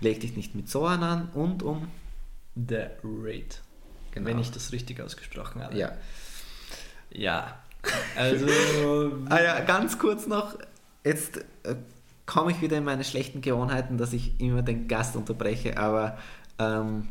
[0.00, 1.88] Leg dich nicht mit Sohan an und um.
[2.54, 3.60] The Raid.
[4.12, 4.26] Genau.
[4.26, 5.76] Wenn ich das richtig ausgesprochen habe.
[5.76, 5.92] Ja.
[7.10, 7.58] Ja.
[8.16, 8.46] Also.
[9.28, 10.56] Ah ja, ganz kurz noch.
[11.04, 11.74] Jetzt äh,
[12.28, 16.18] komme ich wieder in meine schlechten Gewohnheiten, dass ich immer den Gast unterbreche, aber
[16.58, 17.08] ähm,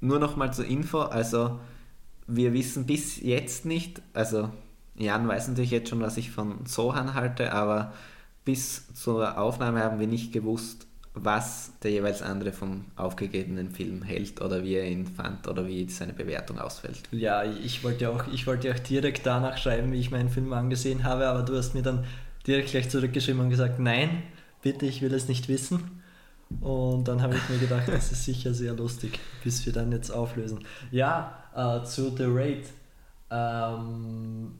[0.00, 1.00] nur noch mal zur Info.
[1.00, 1.58] Also,
[2.26, 4.50] wir wissen bis jetzt nicht, also
[4.94, 7.94] Jan weiß natürlich jetzt schon, was ich von Sohan halte, aber
[8.44, 14.42] bis zur Aufnahme haben wir nicht gewusst, was der jeweils andere vom aufgegebenen Film hält
[14.42, 17.02] oder wie er ihn fand oder wie seine Bewertung ausfällt.
[17.12, 21.04] Ja, ich wollte auch, ich wollte auch direkt danach schreiben, wie ich meinen Film angesehen
[21.04, 22.04] habe, aber du hast mir dann
[22.46, 24.22] direkt gleich zurückgeschrieben und gesagt, nein,
[24.62, 26.02] bitte, ich will es nicht wissen.
[26.60, 30.10] Und dann habe ich mir gedacht, das ist sicher sehr lustig, bis wir dann jetzt
[30.10, 30.64] auflösen.
[30.90, 32.66] Ja, äh, zu The Raid.
[33.30, 34.52] Ähm,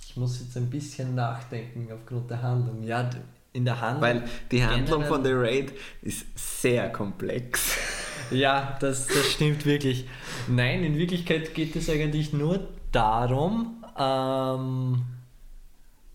[0.00, 2.82] ich muss jetzt ein bisschen nachdenken aufgrund der Handlung.
[2.84, 3.10] Ja,
[3.52, 4.02] in der Handlung.
[4.02, 7.76] Weil die Handlung generell- von The Raid ist sehr komplex.
[8.30, 10.08] Ja, das, das stimmt wirklich.
[10.48, 15.02] Nein, in Wirklichkeit geht es eigentlich nur darum, ähm,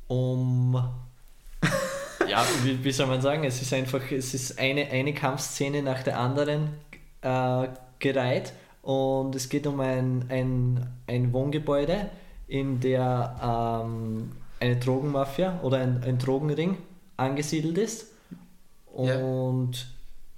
[0.08, 0.89] um.
[2.29, 3.43] Ja, wie, wie soll man sagen?
[3.43, 6.69] Es ist einfach, es ist eine, eine Kampfszene nach der anderen
[7.21, 12.09] äh, gereiht und es geht um ein, ein, ein Wohngebäude,
[12.47, 16.77] in der ähm, eine Drogenmafia oder ein, ein Drogenring
[17.17, 18.07] angesiedelt ist.
[18.97, 19.17] Ja.
[19.17, 19.87] Und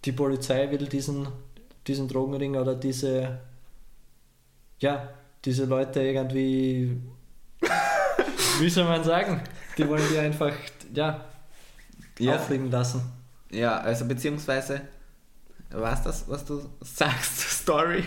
[0.05, 1.27] die Polizei will diesen,
[1.87, 3.39] diesen Drogenring oder diese,
[4.79, 5.09] ja,
[5.43, 6.97] diese Leute irgendwie,
[8.59, 9.41] wie soll man sagen,
[9.77, 10.53] die wollen die einfach,
[10.93, 11.25] ja,
[12.19, 12.35] Ja.
[12.35, 13.01] auffliegen lassen.
[13.51, 14.81] Ja, also beziehungsweise,
[15.71, 18.03] was das, was du sagst, Story?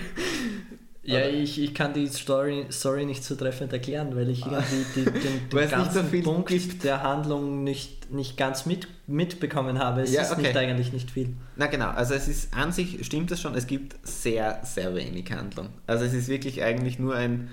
[1.03, 4.85] Ja, Oder- ich, ich kann die Story, Story nicht so treffend erklären, weil ich irgendwie
[4.97, 6.83] die, den, den so ganzen viel Punkt gibt.
[6.83, 10.01] der Handlung nicht, nicht ganz mit, mitbekommen habe.
[10.01, 10.43] Es Ja, ist okay.
[10.43, 11.35] nicht eigentlich nicht viel.
[11.57, 15.31] Na genau, also es ist an sich stimmt das schon, es gibt sehr, sehr wenig
[15.31, 15.69] Handlung.
[15.87, 17.51] Also es ist wirklich eigentlich nur ein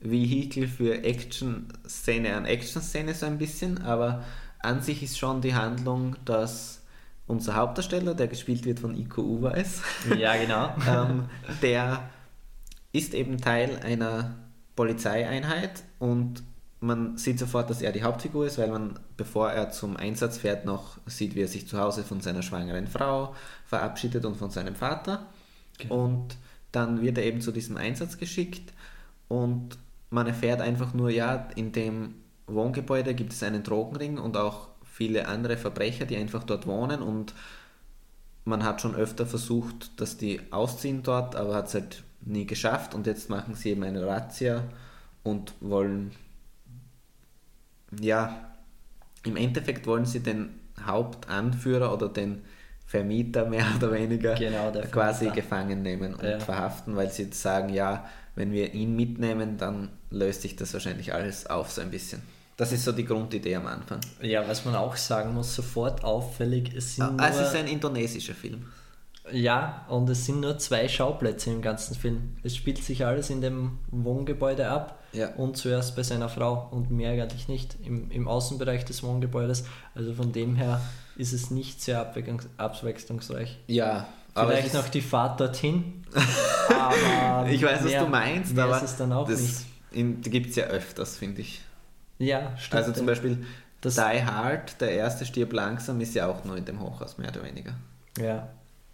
[0.00, 4.24] Vehikel für Action-Szene an Action-Szene so ein bisschen, aber
[4.60, 6.82] an sich ist schon die Handlung, dass
[7.26, 9.82] unser Hauptdarsteller, der gespielt wird von Iko Uweis,
[10.18, 10.74] Ja, genau.
[10.88, 11.28] ähm,
[11.62, 12.08] der
[12.92, 14.34] ist eben Teil einer
[14.74, 16.42] Polizeieinheit und
[16.80, 20.64] man sieht sofort, dass er die Hauptfigur ist, weil man, bevor er zum Einsatz fährt,
[20.64, 23.34] noch sieht, wie er sich zu Hause von seiner schwangeren Frau
[23.66, 25.26] verabschiedet und von seinem Vater.
[25.78, 26.04] Genau.
[26.04, 26.36] Und
[26.70, 28.72] dann wird er eben zu diesem Einsatz geschickt
[29.26, 29.76] und
[30.10, 32.14] man erfährt einfach nur, ja, in dem
[32.48, 37.34] Wohngebäude gibt es einen Drogenring und auch viele andere Verbrecher, die einfach dort wohnen und
[38.44, 42.94] man hat schon öfter versucht, dass die ausziehen dort, aber hat es halt nie geschafft
[42.94, 44.64] und jetzt machen sie eben eine Razzia
[45.22, 46.12] und wollen,
[48.00, 48.52] ja,
[49.24, 50.50] im Endeffekt wollen sie den
[50.84, 52.42] Hauptanführer oder den
[52.86, 55.42] Vermieter mehr oder weniger Genau, quasi Vermieter.
[55.42, 56.40] gefangen nehmen und Ja.
[56.40, 61.12] verhaften, weil sie jetzt sagen, ja, wenn wir ihn mitnehmen, dann löst sich das wahrscheinlich
[61.12, 62.22] alles auf so ein bisschen.
[62.58, 64.00] Das ist so die Grundidee am Anfang.
[64.20, 68.34] Ja, was man auch sagen muss, sofort auffällig, es sind Ah, es ist ein indonesischer
[68.34, 68.66] Film.
[69.32, 72.36] ja, und es sind nur zwei Schauplätze im ganzen Film.
[72.42, 75.28] Es spielt sich alles in dem Wohngebäude ab Ja.
[75.36, 79.64] und zuerst bei seiner Frau und mehr eigentlich nicht im, im Außenbereich des Wohngebäudes.
[79.94, 80.80] Also von dem her
[81.16, 83.56] ist es nicht sehr abwechslungs abwechslungsreich.
[83.68, 86.04] Ja, aber Vielleicht noch die Fahrt dorthin.
[86.68, 89.54] aber ich weiß, was mehr- du meinst, aber ist es dann auch das nicht.
[89.92, 91.60] in- die gibt es ja öfters, finde ich.
[92.18, 92.74] Ja, stimmt.
[92.82, 93.44] Also zum Beispiel
[93.80, 97.28] Das- Die Hard, der erste stirb langsam, ist ja auch nur in dem Hochhaus, mehr
[97.30, 97.74] oder weniger.
[98.18, 98.48] Ja.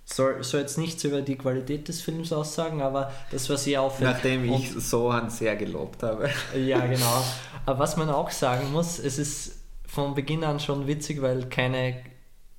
[0.06, 4.12] Soll, soll jetzt nichts über die Qualität des Films aussagen, aber das war sehr auffällig.
[4.12, 6.28] Nachdem ich Sohan sehr gelobt habe.
[6.54, 7.24] Ja, genau.
[7.66, 11.96] Aber was man auch sagen muss, es ist von Beginn an schon witzig, weil keine,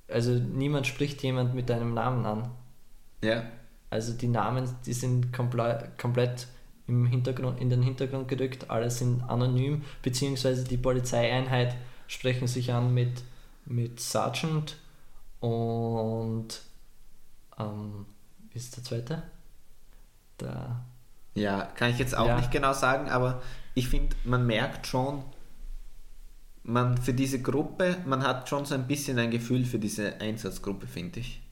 [0.08, 2.50] also niemand spricht jemand mit einem Namen an.
[3.22, 3.44] Ja,
[3.90, 6.48] Also die Namen, die sind komple komplett
[6.88, 12.94] im Hintergrund, in den Hintergrund gedrückt, alle sind anonym, beziehungsweise die Polizeieinheit sprechen sich an
[12.94, 13.22] mit,
[13.66, 14.76] mit Sergeant
[15.40, 16.62] Und
[17.58, 18.06] ähm,
[18.50, 19.22] wie ist der zweite?
[20.40, 20.84] Der,
[21.34, 22.36] Ja, kann ich jetzt auch Ja.
[22.36, 23.42] nicht genau sagen, aber
[23.74, 25.22] ich finde, man merkt schon,
[26.64, 30.86] man für diese Gruppe, man hat schon so ein bisschen ein Gefühl für diese Einsatzgruppe,
[30.86, 31.42] finde ich.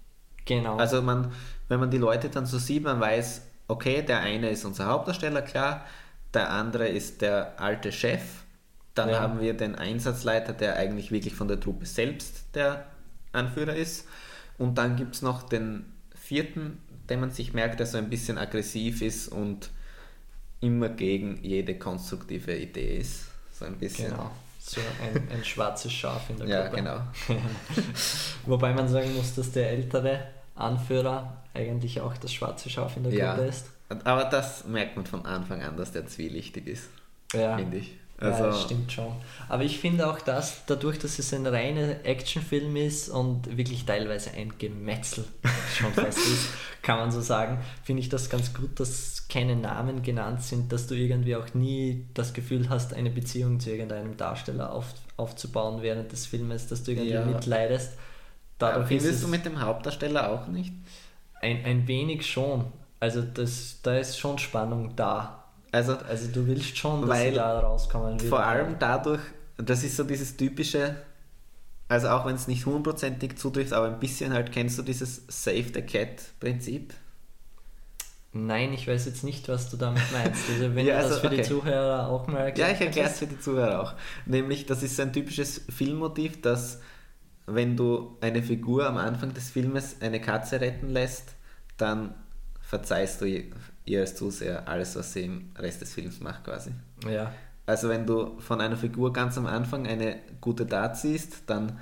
[0.45, 0.77] genau.
[0.79, 1.33] Also man,
[1.69, 5.43] wenn man die Leute dann so sieht, man weiß, okay, der eine ist unser Hauptdarsteller,
[5.43, 5.85] klar,
[6.35, 8.23] der andere ist der alte Chef,
[8.95, 9.21] dann Ja.
[9.21, 12.87] haben wir den Einsatzleiter, der eigentlich wirklich von der Truppe selbst der
[13.33, 14.07] Anführer ist.
[14.59, 16.79] Und dann gibt es noch den vierten,
[17.11, 19.71] den man sich merkt, der so ein bisschen aggressiv ist und
[20.61, 23.27] immer gegen jede konstruktive Idee ist.
[23.53, 24.11] So ein bisschen.
[24.11, 24.31] genau.
[24.61, 26.77] So ein, ein schwarzes Schaf in der Ja, Gruppe.
[26.77, 27.01] genau.
[28.47, 33.13] Wobei man sagen muss, dass der ältere Anführer eigentlich auch das schwarze Schaf in der
[33.13, 33.35] Ja.
[33.35, 33.67] Gruppe ist.
[34.05, 36.89] Aber das merkt man von Anfang an, dass der zwielichtig ist,
[37.33, 37.57] Ja.
[37.57, 37.93] finde ich.
[38.21, 39.13] ja, Also, das stimmt schon.
[39.49, 44.31] Aber ich finde auch, dass dadurch, dass es ein reiner Actionfilm ist und wirklich teilweise
[44.33, 45.25] ein Gemetzel
[45.77, 46.49] schon fast ist,
[46.83, 50.87] kann man so sagen, finde ich das ganz gut, dass keine Namen genannt sind, dass
[50.87, 54.87] du irgendwie auch nie das Gefühl hast, eine Beziehung zu irgendeinem Darsteller auf,
[55.17, 57.25] aufzubauen während des Filmes, dass du irgendwie Ja.
[57.25, 57.93] mitleidest.
[58.73, 60.73] Dadurch findest es du mit dem Hauptdarsteller auch nicht?
[61.41, 62.73] ein, ein wenig schon.
[63.01, 65.45] Also das, da ist schon Spannung da.
[65.73, 68.19] Also Also du willst schon, dass sie da rauskommen.
[68.19, 68.45] vor wieder.
[68.45, 69.21] allem dadurch,
[69.57, 70.97] das ist so dieses typische,
[71.89, 75.65] also auch wenn es nicht hundertprozentig zutrifft, aber ein bisschen halt, kennst du dieses Save
[75.75, 76.95] the Cat Prinzip?
[78.33, 80.49] Nein, ich weiß jetzt nicht, was du damit meinst.
[80.51, 81.43] Also wenn Ja, du das also, für die okay.
[81.43, 83.95] Zuhörer auch mal Ja, erklären ich erkläre es für die Zuhörer auch.
[84.27, 86.81] Nämlich, das ist ein typisches Filmmotiv, dass
[87.47, 91.35] wenn du eine Figur am Anfang des Filmes eine Katze retten lässt,
[91.77, 92.15] dann
[92.61, 93.27] verzeihst du
[93.85, 96.71] ihr als Zuseher alles, was sie im Rest des Films macht quasi.
[97.09, 97.33] Ja,
[97.67, 101.79] Also wenn du von einer Figur ganz am Anfang eine gute Tat siehst, dann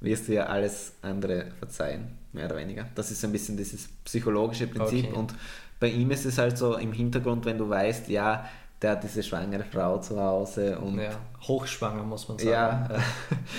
[0.00, 2.86] wirst du ja alles andere verzeihen, mehr oder weniger.
[2.94, 5.16] Das ist so ein bisschen dieses psychologische Prinzip Okay.
[5.16, 5.34] und
[5.80, 8.48] bei ihm ist es halt so im Hintergrund, wenn du weißt, ja,
[8.82, 11.10] der hat diese schwangere Frau zu Hause und ja.
[11.42, 12.50] hochschwanger muss man sagen.
[12.50, 12.88] Ja.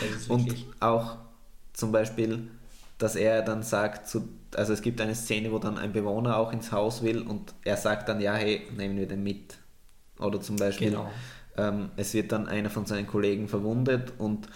[0.02, 1.18] Das ist und auch
[1.76, 2.50] zum Beispiel,
[2.98, 6.54] dass er dann sagt, zu, also es gibt eine Szene, wo dann ein Bewohner auch
[6.54, 9.58] ins Haus will und er sagt dann, ja, hey, nehmen wir den mit.
[10.20, 11.12] Oder zum Beispiel, Genau.
[11.58, 14.50] ähm, es wird dann einer von seinen Kollegen verwundet und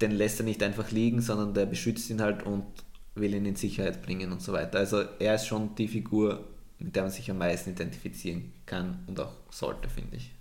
[0.00, 2.64] den lässt er nicht einfach liegen, sondern der beschützt ihn halt und
[3.16, 4.78] will ihn in Sicherheit bringen und so weiter.
[4.78, 6.44] Also er ist schon die Figur,
[6.78, 10.32] mit der man sich am meisten identifizieren kann und auch sollte, finde ich.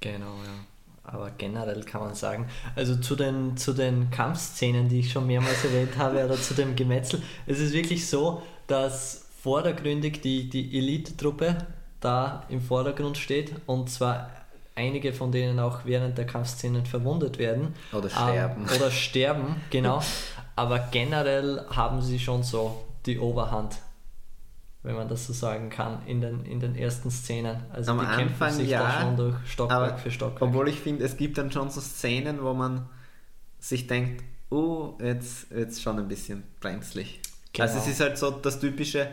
[0.00, 0.66] Genau, ja.
[1.04, 5.64] Aber generell kann man sagen, also zu den, zu den Kampfszenen, die ich schon mehrmals
[5.64, 11.56] erwähnt habe, oder zu dem Gemetzel, es ist wirklich so, dass vordergründig die, die Elite-Truppe
[12.00, 14.30] da im Vordergrund steht und zwar
[14.74, 17.74] einige von denen auch während der Kampfszenen verwundet werden.
[17.92, 18.64] Oder Ähm, sterben.
[18.76, 20.00] oder sterben, genau.
[20.56, 23.76] Aber generell haben sie schon so die Oberhand,
[24.82, 27.62] wenn man das so sagen kann, in den, in den ersten Szenen.
[27.70, 30.42] Also Am die kämpfen Anfang sich ja, da schon durch Stockwerk für Stockwerk.
[30.42, 32.88] Obwohl ich finde, es gibt dann schon so Szenen, wo man
[33.60, 37.20] sich denkt, oh, jetzt wird schon ein bisschen brenzlig.
[37.52, 37.68] Genau.
[37.68, 39.08] Also es ist halt so das typische,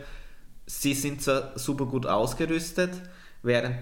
[0.66, 2.90] sie sind zwar super gut ausgerüstet,
[3.42, 3.76] während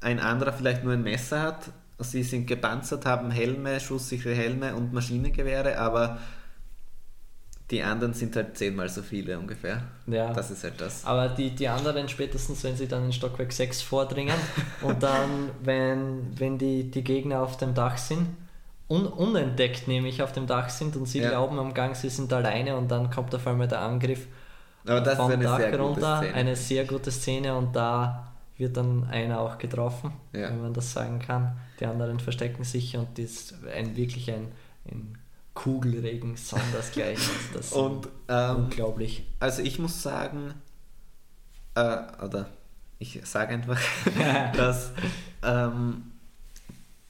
[0.00, 1.70] ein anderer vielleicht nur ein Messer hat.
[1.98, 6.18] Sie sind gepanzert, haben Helme, schusssichere Helme und Maschinengewehre, aber
[7.70, 9.82] die anderen sind halt zehnmal so viele ungefähr.
[10.06, 10.32] Ja.
[10.32, 11.04] Das ist halt das.
[11.04, 14.36] Aber die, die anderen spätestens, wenn sie dann in Stockwerk 6 vordringen
[14.82, 18.28] und dann, wenn, wenn die, die Gegner auf dem Dach sind,
[18.88, 21.30] un, unentdeckt nämlich auf dem Dach sind und sie Ja.
[21.30, 24.26] glauben am Gang, sie sind alleine und dann kommt auf einmal der Angriff
[24.86, 26.16] Aber das ist vom eine Dach sehr gute runter.
[26.18, 26.34] Szene.
[26.34, 30.50] Eine sehr gute Szene und da wird dann einer auch getroffen, Ja.
[30.50, 31.56] wenn man das sagen kann.
[31.80, 34.46] Die anderen verstecken sich und das ist ein, wirklich ein,
[34.88, 35.18] ein
[35.56, 37.34] Kugelregen sondersgleichen.
[37.52, 39.24] Das Und ähm, unglaublich.
[39.40, 40.54] Also ich muss sagen,
[41.74, 42.48] äh, oder
[43.00, 43.80] ich sage einfach,
[44.56, 44.92] dass
[45.42, 46.12] ähm,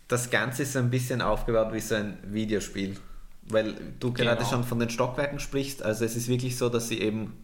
[0.09, 2.97] das Ganze ist so ein bisschen aufgebaut wie so ein Videospiel.
[3.49, 4.49] Weil du gerade Genau.
[4.49, 7.35] schon von den Stockwerken sprichst, also es ist wirklich so, dass sie eben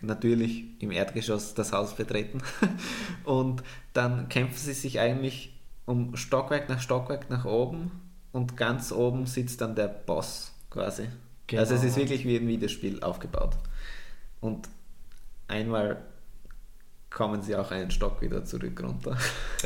[0.00, 2.40] natürlich im Erdgeschoss das Haus betreten
[3.24, 5.52] und dann kämpfen sie sich eigentlich
[5.84, 7.92] um Stockwerk nach Stockwerk nach oben
[8.32, 11.08] und ganz oben sitzt dann der Boss quasi.
[11.54, 11.90] Also es Genau.
[11.92, 13.56] ist wirklich wie ein Videospiel aufgebaut.
[14.40, 14.68] Und
[15.48, 15.98] einmal
[17.10, 19.16] kommen sie auch einen Stock wieder zurück runter.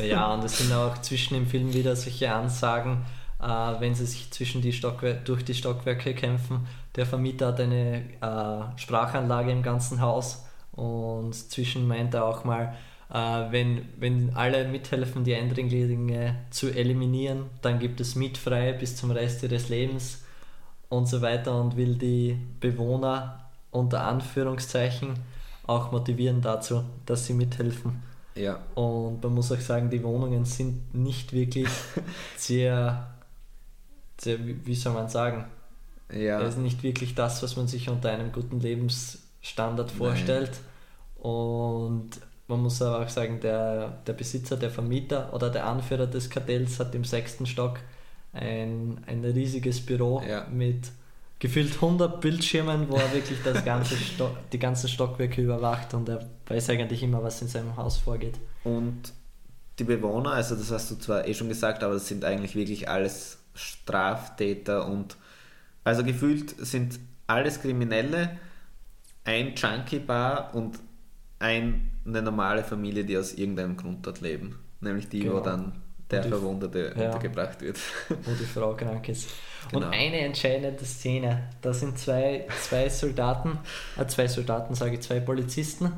[0.03, 3.05] Ja, und es sind auch zwischen im Film wieder solche Ansagen,
[3.41, 6.67] äh, wenn sie sich zwischen die Stockwer durch die Stockwerke kämpfen.
[6.95, 12.75] Der Vermieter hat eine äh, Sprachanlage im ganzen Haus und zwischen meint er auch mal,
[13.13, 19.11] äh, wenn, wenn alle mithelfen, die Eindringlinge zu eliminieren, dann gibt es mietfrei bis zum
[19.11, 20.25] Rest ihres Lebens
[20.89, 25.13] und so weiter und will die Bewohner unter Anführungszeichen
[25.65, 28.01] auch motivieren dazu, dass sie mithelfen.
[28.35, 28.59] Ja.
[28.75, 31.67] Und man muss auch sagen, die Wohnungen sind nicht wirklich
[32.37, 33.07] sehr,
[34.19, 35.45] sehr wie soll man sagen,
[36.11, 36.39] Ja.
[36.41, 40.51] es ist nicht wirklich das, was man sich unter einem guten Lebensstandard vorstellt.
[41.15, 42.11] Und
[42.47, 46.79] man muss aber auch sagen, der, der Besitzer, der Vermieter oder der Anführer des Kartells
[46.79, 47.79] hat im sechsten Stock
[48.33, 50.45] ein, ein riesiges Büro Ja.
[50.51, 50.91] mit
[51.39, 56.27] gefühlt 100 Bildschirmen, wo er wirklich das ganze Sto die ganzen Stockwerke überwacht und er
[56.47, 58.35] weiß eigentlich immer, was in seinem Haus vorgeht.
[58.63, 59.13] Und
[59.79, 62.89] die Bewohner, also das hast du zwar eh schon gesagt, aber das sind eigentlich wirklich
[62.89, 65.15] alles Straftäter und
[65.83, 68.37] also gefühlt sind alles Kriminelle,
[69.23, 70.79] ein Junkie-Bar und
[71.39, 74.57] ein, eine normale Familie, die aus irgendeinem Grund dort leben.
[74.81, 75.41] Nämlich die, wo Genau.
[75.41, 75.73] dann
[76.11, 77.05] der Und Verwundete ja.
[77.05, 77.77] untergebracht wird.
[78.09, 79.29] wo die Frau krank ist.
[79.73, 79.87] Und Genau.
[79.89, 83.59] eine entscheidende Szene, da sind zwei, zwei Soldaten,
[83.97, 85.91] äh, zwei Soldaten sage ich, zwei Polizisten,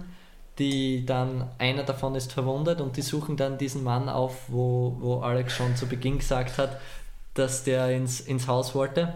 [0.57, 5.19] die dann, einer davon ist verwundet und die suchen dann diesen Mann auf, wo, wo
[5.19, 6.79] Alex schon zu Beginn gesagt hat,
[7.35, 9.13] dass der ins, ins Haus wollte,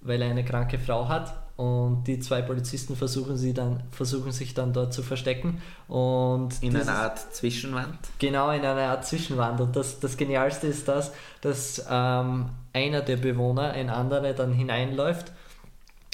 [0.00, 1.45] weil er eine kranke Frau hat.
[1.56, 5.62] Und die zwei Polizisten versuchen, sie dann, versuchen sich dann dort zu verstecken.
[5.88, 7.98] Und In dieses- einer Art Zwischenwand.
[8.18, 9.60] Genau, in einer Art Zwischenwand.
[9.62, 15.32] Und das, das Genialste ist das, dass ähm, einer der Bewohner, ein anderer, dann hineinläuft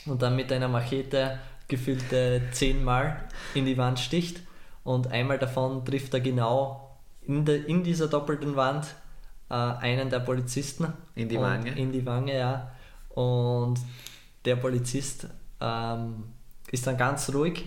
[0.06, 3.24] und dann mit einer Machete gefüllte zehnmal
[3.54, 4.40] in die Wand sticht.
[4.84, 8.94] Und einmal davon trifft er genau in, der, in dieser doppelten Wand
[9.50, 10.92] äh, einen der Polizisten.
[11.16, 11.70] In die Wange?
[11.76, 12.70] In die Wange, ja.
[13.10, 13.78] Und
[14.44, 15.26] der Polizist
[15.60, 16.24] ähm,
[16.70, 17.64] ist dann ganz ruhig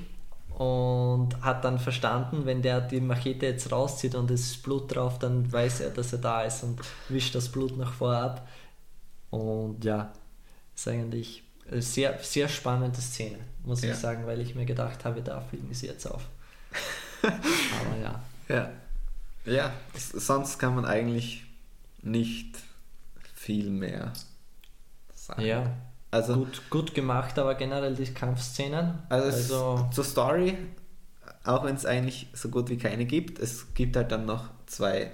[0.58, 5.20] und hat dann verstanden, wenn der die Machete jetzt rauszieht und es ist Blut drauf,
[5.20, 8.48] dann weiß er, dass er da ist und wischt das Blut noch vorher ab.
[9.32, 10.14] Und ja,
[10.74, 13.92] ist eigentlich eine sehr, sehr spannende Szene, muss Ja.
[13.92, 16.24] ich sagen, weil ich mir gedacht habe, da fliegen sie jetzt auf.
[17.22, 18.24] Aber ja.
[18.48, 18.72] Ja.
[19.46, 21.44] Ja, sonst kann man eigentlich
[22.02, 22.58] nicht
[23.34, 24.14] viel mehr
[25.14, 25.42] sagen.
[25.42, 25.72] Ja,
[26.16, 29.00] Also, gut, gut gemacht, aber generell die Kampfszenen.
[29.10, 30.58] Also, also zur Story,
[31.44, 35.12] auch wenn es eigentlich so gut wie keine gibt, es gibt halt dann noch zwei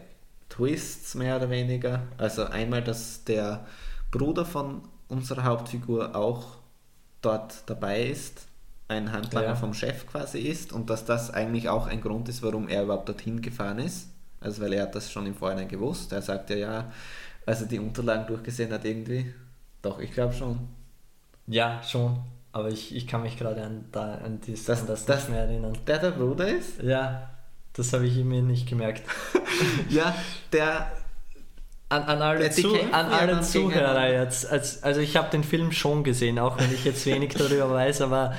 [0.49, 2.03] Twists mehr oder weniger.
[2.17, 3.65] Also einmal, dass der
[4.11, 6.57] Bruder von unserer Hauptfigur auch
[7.21, 8.47] dort dabei ist,
[8.87, 9.55] ein Handlanger Ja.
[9.55, 13.09] vom Chef quasi ist und dass das eigentlich auch ein Grund ist, warum er überhaupt
[13.09, 14.09] dorthin gefahren ist.
[14.39, 16.11] Also weil er hat das schon im Vorhinein gewusst.
[16.11, 16.91] Er sagt ja, ja,
[17.45, 19.33] als er die Unterlagen durchgesehen hat irgendwie.
[19.81, 20.59] Doch, ich glaube schon.
[21.51, 22.19] Ja, schon.
[22.53, 25.31] Aber ich, ich kann mich gerade an, da, an, dies, Das- an das, das- nicht
[25.31, 25.77] mehr erinnern.
[25.87, 26.81] Der der Bruder ist?
[26.81, 27.29] Ja,
[27.73, 29.03] das habe ich mir nicht gemerkt.
[29.89, 30.15] Ja,
[30.53, 30.91] der
[31.89, 34.49] An, an alle, Zu, an alle Zuhörer jetzt.
[34.49, 38.01] Als, also ich habe den Film schon gesehen, auch wenn ich jetzt wenig darüber weiß,
[38.01, 38.33] aber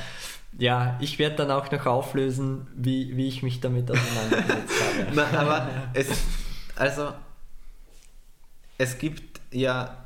[0.58, 5.06] ja, ich werde dann auch noch auflösen, wie, wie ich mich damit auseinandergesetzt habe.
[5.14, 6.08] Na, aber es,
[6.76, 7.12] also,
[8.78, 10.01] es gibt ja,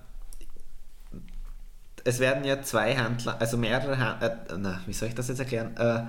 [2.06, 5.40] es werden ja zwei Handler, also mehrere, Han- äh, na, wie soll ich das jetzt
[5.40, 5.76] erklären?
[5.76, 6.04] Äh,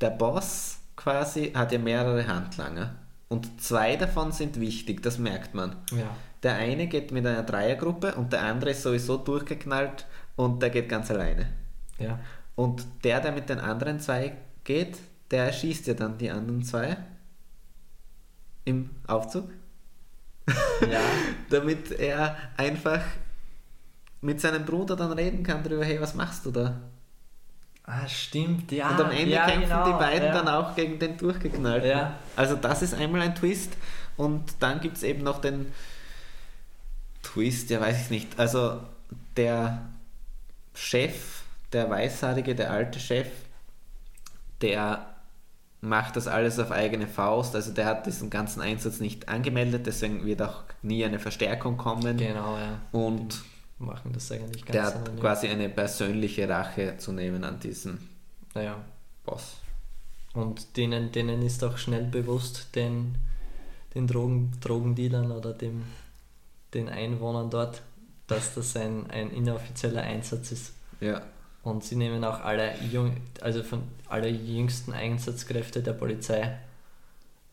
[0.00, 2.94] der Boss quasi hat ja mehrere Handlanger
[3.28, 5.76] und zwei davon sind wichtig, das merkt man.
[5.92, 6.08] Ja.
[6.42, 10.88] Der eine geht mit einer Dreiergruppe und der andere ist sowieso durchgeknallt und der geht
[10.88, 11.46] ganz alleine.
[11.98, 12.18] Ja.
[12.54, 14.98] Und der, der mit den anderen zwei geht,
[15.30, 16.96] der erschießt ja dann die anderen zwei
[18.64, 19.48] im Aufzug,
[20.80, 21.00] ja.
[21.50, 23.00] damit er einfach
[24.20, 26.74] mit seinem Bruder dann reden kann darüber, hey, was machst du da?
[27.84, 28.90] Ah, stimmt, ja.
[28.90, 30.34] Und am Ende ja, kämpfen genau, die beiden ja.
[30.34, 31.88] dann auch gegen den Durchgeknallten.
[31.88, 32.18] Ja.
[32.36, 33.72] Also das ist einmal ein Twist
[34.16, 35.72] und dann gibt es eben noch den
[37.22, 38.38] Twist, ja weiß ich nicht.
[38.38, 38.80] Also
[39.36, 39.80] der
[40.74, 41.42] Chef,
[41.72, 43.28] der Weißhaarige, der alte Chef,
[44.60, 45.06] der
[45.80, 47.54] macht das alles auf eigene Faust.
[47.54, 52.16] Also der hat diesen ganzen Einsatz nicht angemeldet, deswegen wird auch nie eine Verstärkung kommen.
[52.16, 52.80] Genau, ja.
[52.92, 55.20] Und Die machen das eigentlich ganz der hat anonym.
[55.20, 57.98] quasi eine persönliche Rache zu nehmen an diesem
[58.54, 58.84] Naja.
[59.24, 59.58] Boss.
[60.34, 63.16] Und denen, denen ist auch schnell bewusst, den,
[63.94, 65.84] den Drogen, Drogendealern oder dem,
[66.74, 67.82] den Einwohnern dort,
[68.26, 70.72] dass das ein, ein inoffizieller Einsatz ist.
[71.00, 71.22] Ja.
[71.62, 76.58] Und sie nehmen auch alle, jung, also von alle jüngsten Einsatzkräfte der Polizei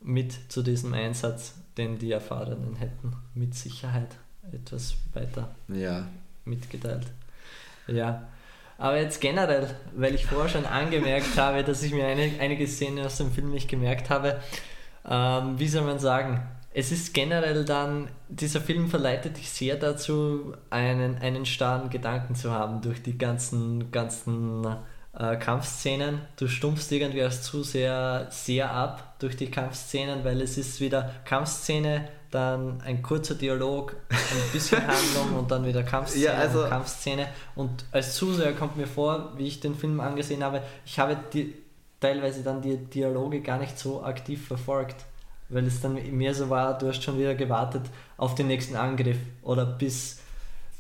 [0.02, 4.16] mit zu diesem Einsatz, den die Erfahrenen hätten mit Sicherheit
[4.52, 6.08] etwas weiter Ja.
[6.46, 7.08] mitgeteilt.
[7.88, 8.24] Ja,
[8.78, 13.06] aber jetzt generell, weil ich vorher schon angemerkt habe, dass ich mir eine, einige Szenen
[13.06, 14.40] aus dem Film nicht gemerkt habe,
[15.08, 16.42] ähm, wie soll man sagen,
[16.78, 22.52] es ist generell dann, dieser Film verleitet dich sehr dazu, einen, einen starren Gedanken zu
[22.52, 24.66] haben durch die ganzen, ganzen
[25.18, 26.20] äh, Kampfszenen.
[26.36, 32.10] Du stumpfst irgendwie als Zuseher sehr ab durch die Kampfszenen, weil es ist wieder Kampfszene,
[32.36, 37.28] dann ein kurzer Dialog, ein bisschen Handlung und dann wieder Kampfszene Ja, also- und Kampfszene.
[37.56, 41.56] Und als Zuseher kommt mir vor, wie ich den Film angesehen habe, ich habe die,
[42.00, 44.98] teilweise dann die Dialoge gar nicht so aktiv verfolgt,
[45.50, 47.84] weil es dann mehr so war, du hast schon wieder gewartet
[48.18, 50.20] auf den nächsten Angriff oder bis,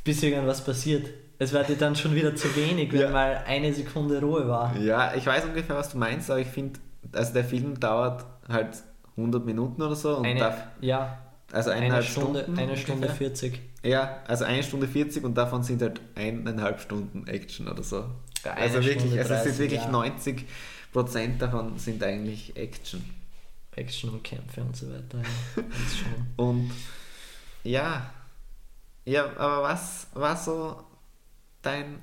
[0.03, 1.07] bis irgendwas passiert.
[1.37, 3.09] Es war dir dann schon wieder zu wenig, wenn Ja.
[3.09, 4.75] mal eine Sekunde Ruhe war.
[4.77, 6.79] Ja, ich weiß ungefähr, was du meinst, aber ich finde,
[7.13, 8.69] also der Film dauert halt
[9.17, 11.17] 100 Minuten oder so und Eine, darf, ja,
[11.51, 12.59] also eine eineinhalb Stunde, Stunden.
[12.59, 13.27] eine Stunde ungefähr.
[13.27, 13.61] 40.
[13.83, 18.05] Ja, also eine Stunde 40 und davon sind halt eineinhalb Stunden Action oder so.
[18.43, 19.91] Ja, also eine wirklich, Stunde also es 30, sind wirklich ja.
[19.91, 20.45] 90
[20.91, 23.03] Prozent davon sind eigentlich Action.
[23.75, 25.19] Action und Kämpfe und so weiter.
[25.19, 25.63] Ja.
[26.43, 26.71] Und
[27.63, 28.09] ja,
[29.03, 30.83] ja, aber was war so
[31.61, 32.01] dein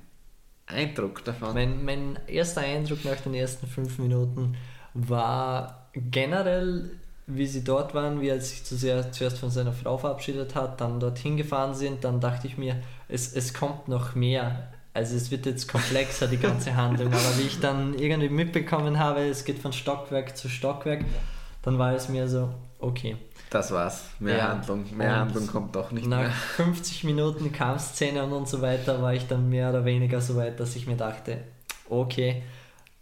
[0.67, 1.55] Eindruck davon?
[1.55, 4.57] Mein, mein erster Eindruck nach den ersten fünf Minuten
[4.95, 9.97] war generell, wie sie dort waren, wie er sich zu sehr, zuerst von seiner Frau
[9.97, 12.77] verabschiedet hat, dann dorthin gefahren sind, dann dachte ich mir,
[13.09, 14.73] es, es kommt noch mehr.
[14.95, 19.21] Also es wird jetzt komplexer, die ganze Handlung, aber wie ich dann irgendwie mitbekommen habe,
[19.21, 21.05] es geht von Stockwerk zu Stockwerk,
[21.63, 23.17] dann war es mir so, okay.
[23.51, 24.05] Das war's.
[24.19, 24.49] Mehr Ja.
[24.49, 24.85] Handlung.
[24.97, 26.31] Mehr Und Handlung kommt doch nicht Nach mehr.
[26.57, 30.75] 50 Minuten Kampfszene und so weiter war ich dann mehr oder weniger so weit, dass
[30.75, 31.39] ich mir dachte,
[31.89, 32.43] okay,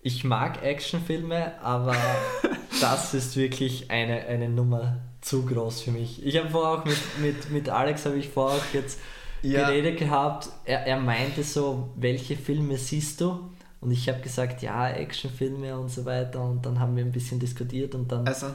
[0.03, 1.95] ich mag Actionfilme, aber
[2.81, 6.25] das ist wirklich eine, eine Nummer zu groß für mich.
[6.25, 8.99] Ich habe vorher auch mit, mit, mit Alex, habe ich vorher auch jetzt
[9.43, 9.67] Ja.
[9.69, 13.51] geredet gehabt, er, er meinte so, welche Filme siehst du?
[13.81, 17.41] Und ich habe gesagt, ja, Actionfilme und so weiter und dann haben wir ein bisschen
[17.41, 18.49] diskutiert und dann, Also,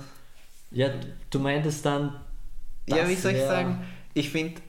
[0.72, 0.90] ja,
[1.32, 2.16] du meintest dann,
[2.88, 3.84] ja, wie soll ich sagen?
[4.14, 4.62] Ich finde,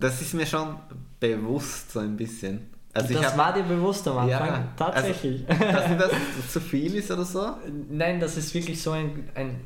[0.00, 0.76] das ist mir schon
[1.20, 2.70] bewusst so ein bisschen.
[2.96, 4.48] Also das hab- war dir bewusst am Anfang?
[4.48, 5.44] Ja, Tatsächlich.
[5.48, 6.12] Also, dass dir das
[6.52, 7.56] zu viel ist oder so?
[7.90, 9.60] Nein, dass es wirklich so ein, ein,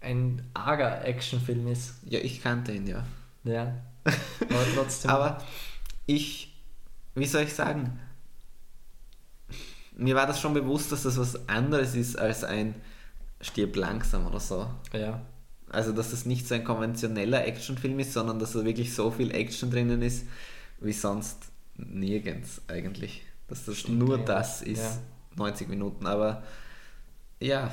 [0.00, 1.94] ein arger Actionfilm ist.
[2.04, 3.04] Ja, ich kannte ihn ja.
[3.44, 3.74] Ja.
[4.04, 5.10] Aber trotzdem.
[5.14, 5.42] Aber
[6.06, 6.54] ich,
[7.14, 7.98] wie soll ich sagen,
[9.96, 12.74] mir war das schon bewusst, dass das was anderes ist als ein
[13.40, 14.66] Stirb langsam oder so.
[14.92, 15.20] ja.
[15.68, 19.32] Also, dass das nicht so ein konventioneller Actionfilm ist, sondern dass da wirklich so viel
[19.34, 20.24] Action drinnen ist,
[20.78, 21.38] wie sonst
[21.76, 23.22] nirgends eigentlich.
[23.48, 24.24] Dass das Stimmt, nur ja.
[24.24, 24.98] das ist, Ja.
[25.36, 26.06] 90 Minuten.
[26.06, 26.42] Aber
[27.40, 27.70] ja,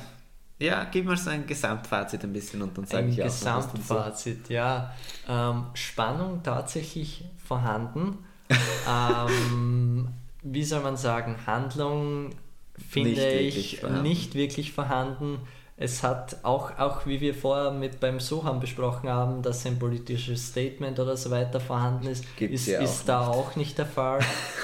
[0.58, 3.26] ja, gib mal so ein Gesamtfazit ein bisschen und dann sage ich auch.
[3.26, 4.92] Gesamtfazit, ja.
[5.28, 8.18] Ähm, Spannung tatsächlich vorhanden.
[8.88, 10.08] ähm,
[10.42, 12.30] wie soll man sagen, Handlung
[12.76, 14.02] finde Nicht wirklich ich vorhanden.
[14.02, 15.38] nicht wirklich vorhanden.
[15.76, 20.48] Es hat auch, auch wie wir vorher mit beim Soham besprochen haben, dass ein politisches
[20.48, 23.86] Statement oder so weiter vorhanden ist, Gibt's ist, ja auch ist da auch nicht der
[23.86, 24.20] Fall.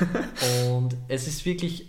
[0.69, 1.87] Und es ist wirklich,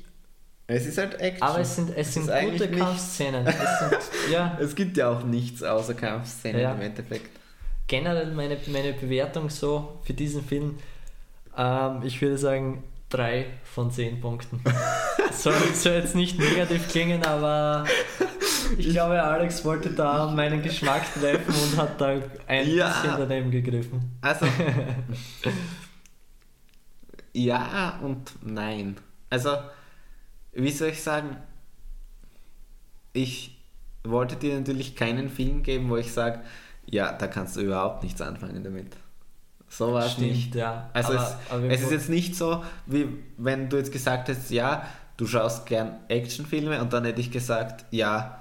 [0.65, 1.43] Es ist halt Action.
[1.47, 2.79] aber es sind, es sind eigentlich gute.
[2.81, 3.45] Kampfszenen.
[3.45, 6.73] Es sind, ja, Es gibt ja auch nichts außer Kampfszenen Ja.
[6.73, 7.29] im Endeffekt.
[7.87, 10.79] generell meine, meine Bewertung so für diesen Film,
[11.55, 14.63] ähm, ich würde sagen, drei von zehn Punkten.
[15.31, 17.85] soll, soll jetzt nicht negativ klingen, aber
[18.77, 22.07] ich glaube, Alex wollte da meinen Geschmack treffen und hat da
[22.47, 22.87] ein Ja.
[22.89, 24.17] bisschen daneben gegriffen.
[24.21, 24.45] Also.
[27.33, 28.97] ja und nein.
[29.29, 29.57] Also,
[30.53, 31.37] wie soll ich sagen?
[33.13, 33.57] Ich
[34.03, 36.41] wollte dir natürlich keinen Film geben, wo ich sage,
[36.85, 38.95] ja, da kannst du überhaupt nichts anfangen damit.
[39.69, 40.53] So war es nicht.
[40.55, 40.89] ja.
[40.93, 43.07] Also Aber- es, aber es ist jetzt nicht so, wie
[43.37, 47.85] wenn du jetzt gesagt hättest, ja, du schaust gern Actionfilme und dann hätte ich gesagt,
[47.91, 48.40] ja,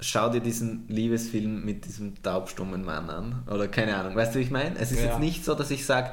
[0.00, 3.42] schau dir diesen Liebesfilm mit diesem taubstummen Mann an.
[3.50, 4.14] Oder keine Ahnung.
[4.14, 4.76] Weißt du, wie ich meine?
[4.78, 5.06] Es ist Ja.
[5.06, 6.10] jetzt nicht so, dass ich sage,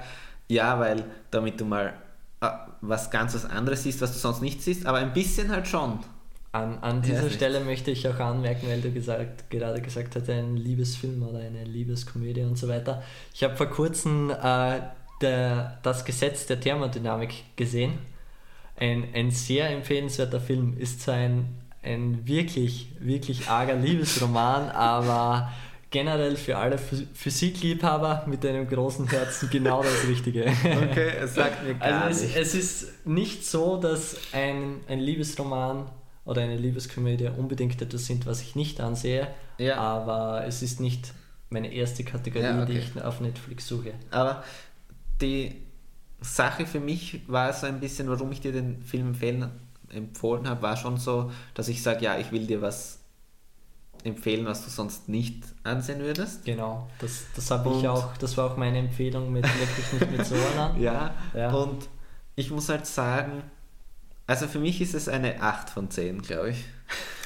[0.47, 1.93] ja, weil damit du mal
[2.41, 5.67] ah, was ganz was anderes siehst, was du sonst nicht siehst, aber ein bisschen halt
[5.67, 5.99] schon.
[6.51, 10.15] An, an Ja, dieser ist Stelle möchte ich auch anmerken, weil du gesagt, gerade gesagt
[10.15, 13.01] hast, ein Liebesfilm oder eine Liebeskomödie und so weiter.
[13.33, 14.79] Ich habe vor kurzem äh,
[15.21, 17.93] der, das Gesetz der Thermodynamik gesehen.
[18.75, 20.77] Ein, ein sehr empfehlenswerter Film.
[20.77, 21.15] Ist zwar
[21.83, 25.51] ein, wirklich, wirklich arger Liebesroman, aber
[25.91, 30.45] generell für alle Phys- Physikliebhaber mit einem großen Herzen genau das Richtige.
[30.45, 35.85] Okay, es sagt mir gar Also es, es ist nicht so, dass ein, ein Liebesroman
[36.25, 39.27] oder eine Liebeskomödie unbedingt etwas sind, was ich nicht ansehe,
[39.57, 39.75] Ja.
[39.77, 41.13] aber es ist nicht
[41.49, 42.83] meine erste Kategorie, Ja, die okay.
[42.95, 43.93] ich auf Netflix suche.
[44.09, 44.43] Aber
[45.21, 45.57] die
[46.21, 49.49] Sache für mich war so ein bisschen, warum ich dir den Film empfehlen,
[49.95, 52.99] empfohlen habe, war schon so, dass ich sage, ja, ich will dir was
[54.03, 56.43] empfehlen, was du sonst nicht ansehen würdest.
[56.45, 60.25] Genau, das, das habe ich auch, das war auch meine Empfehlung mit wirklich nicht mit
[60.25, 60.77] so an.
[60.81, 61.51] Ja, Ja.
[61.53, 61.87] und
[62.35, 63.43] ich muss halt sagen,
[64.27, 66.65] Also für mich ist es eine 8 von 10, glaube ich.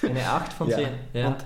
[0.04, 0.88] Eine 8 von 10.
[1.14, 1.28] Ja.
[1.30, 1.46] Und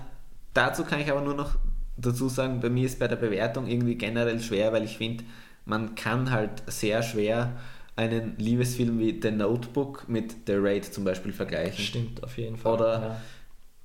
[0.54, 1.56] dazu kann ich aber nur noch
[1.98, 5.24] dazu sagen, bei mir ist bei der Bewertung irgendwie generell schwer, weil ich finde,
[5.66, 7.54] man kann halt sehr schwer
[7.96, 11.84] einen Liebesfilm wie The Notebook mit The Raid zum Beispiel vergleichen.
[11.84, 12.74] Stimmt, auf jeden Fall.
[12.74, 13.22] Oder- ja.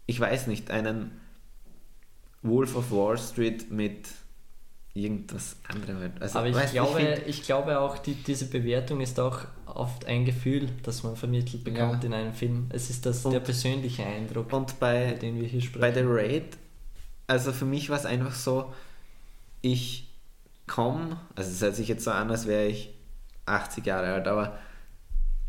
[0.07, 1.11] Ich weiß nicht, einen
[2.43, 4.09] Wolf of Wall Street mit
[4.95, 6.13] irgendwas anderem.
[6.21, 10.07] Also, Aber ich weißt glaube, find- ich glaube auch, die, diese Bewertung ist auch oft
[10.07, 12.07] ein Gefühl, das man vermittelt bekommt Ja.
[12.09, 12.67] in einem Film.
[12.71, 15.81] Es ist das, Und- der persönliche Eindruck, und bei, über den wir hier sprechen.
[15.81, 16.57] Bei The Raid,
[17.27, 18.73] also für mich war es einfach so,
[19.61, 20.09] ich
[20.67, 22.95] komme, also es hört sich jetzt so an, als wäre ich
[23.47, 24.59] 80 Jahre alt, aber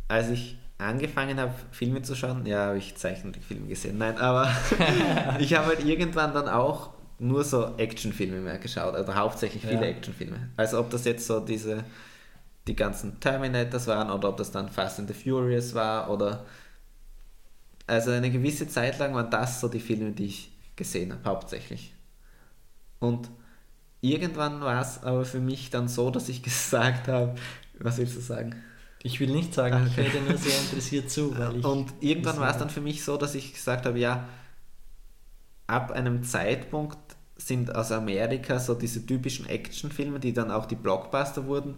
[0.08, 4.50] als ich angefangen habe, Filme zu schauen, ja, habe ich Zeichentrickfilme gesehen, nein, aber
[5.40, 9.88] ich habe halt irgendwann dann auch nur so Actionfilme mehr geschaut, also hauptsächlich viele Ja.
[9.88, 10.50] Actionfilme.
[10.56, 11.84] Also ob das jetzt so diese,
[12.68, 16.46] die ganzen Terminators waren oder ob das dann Fast and the Furious war oder
[17.88, 21.94] also eine gewisse Zeit lang waren das so die Filme, die ich gesehen habe, hauptsächlich.
[23.00, 23.30] Und
[24.02, 27.36] irgendwann war es aber für mich dann so, dass ich gesagt habe,
[27.80, 28.56] was willst du sagen?
[29.04, 30.02] ich will nicht sagen, Okay.
[30.08, 31.64] ich höre dir nur sehr interessiert zu, weil ich.
[31.66, 34.28] Und irgendwann war es dann für mich so, dass ich gesagt habe, ja,
[35.68, 36.98] ab einem Zeitpunkt
[37.38, 41.76] sind aus Amerika so diese typischen Actionfilme, die dann auch die Blockbuster wurden,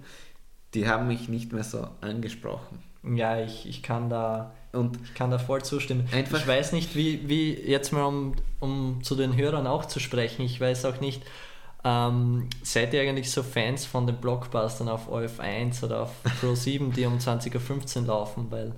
[0.73, 2.79] die haben mich nicht mehr so angesprochen.
[3.03, 4.53] Ja, ich, ich kann da.
[4.71, 6.07] Und Ich kann da voll zustimmen.
[6.11, 9.99] Einfach- ich weiß nicht, wie, wie jetzt mal um, um zu den Hörern auch zu
[9.99, 11.23] sprechen, ich weiß auch nicht,
[11.83, 16.11] ähm, seid ihr eigentlich so Fans von den Blockbustern auf OF1 oder auf
[16.41, 18.47] Pro7, die um 20.15 Uhr laufen?
[18.49, 18.73] Weil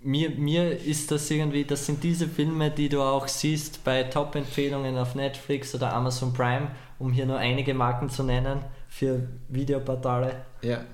[0.00, 4.96] mir, mir ist das irgendwie, das sind diese Filme, die du auch siehst bei Top-Empfehlungen
[4.96, 10.44] auf Netflix oder Amazon Prime, um hier nur einige Marken zu nennen für Videoportale.
[10.62, 10.84] ja,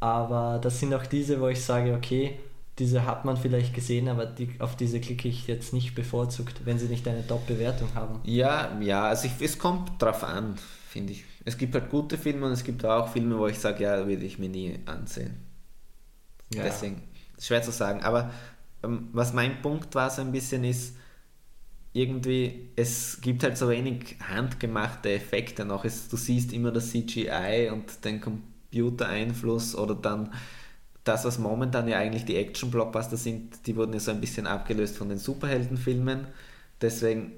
[0.00, 2.40] Aber das sind auch diese, wo ich sage, okay,
[2.78, 6.78] diese hat man vielleicht gesehen, aber die, auf diese klicke ich jetzt nicht bevorzugt, wenn
[6.78, 8.20] sie nicht eine Top-Bewertung haben.
[8.24, 10.56] Ja, ja, also ich, es kommt drauf an,
[10.90, 11.24] finde ich.
[11.44, 14.24] Es gibt halt gute Filme und es gibt auch Filme, wo ich sage, ja, würde
[14.24, 15.36] ich mir nie ansehen.
[16.52, 16.64] Ja.
[16.64, 17.02] Deswegen,
[17.38, 18.02] schwer zu sagen.
[18.02, 18.32] Aber
[18.82, 20.96] ähm, was mein Punkt war so ein bisschen ist,
[21.92, 25.84] irgendwie, es gibt halt so wenig handgemachte Effekte noch.
[25.84, 30.32] Es, du siehst immer das CGI und den Computereinfluss oder dann
[31.04, 34.96] das, was momentan ja eigentlich die Action-Blockbuster sind, die wurden ja so ein bisschen abgelöst
[34.96, 36.26] von den Superheldenfilmen.
[36.80, 37.32] Deswegen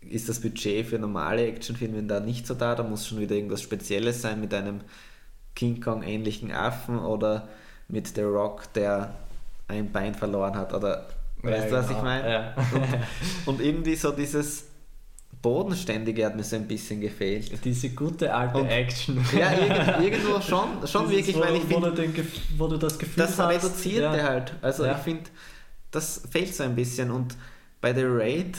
[0.00, 2.74] ist das Budget für normale Actionfilme da nicht so da.
[2.74, 4.80] Da muss schon wieder irgendwas Spezielles sein mit einem
[5.54, 7.48] King Kong-ähnlichen Affen oder
[7.88, 9.14] mit The Rock, der
[9.66, 10.72] ein Bein verloren hat.
[10.72, 11.08] Oder
[11.42, 12.02] weißt du, was ich genau.
[12.02, 12.30] meine?
[12.30, 12.54] Ja.
[13.46, 14.64] Und irgendwie so dieses
[15.42, 17.64] Bodenständige hat mir so ein bisschen gefehlt.
[17.64, 19.24] Diese gute alte Und- Action.
[19.36, 22.24] Ja, irgend, irgendwo schon, schon Dieses, wirklich, wo, weil ich finde,
[22.56, 23.48] wo du das Gefühl das hast.
[23.48, 24.24] Reduzierte ja.
[24.24, 24.54] halt.
[24.62, 24.92] Also Ja.
[24.92, 25.24] ich finde,
[25.90, 27.10] das fehlt so ein bisschen.
[27.10, 27.36] Und
[27.80, 28.56] bei The Raid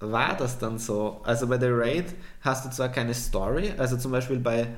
[0.00, 1.20] war das dann so.
[1.24, 4.68] Also bei The Raid hast du zwar keine Story, also zum Beispiel bei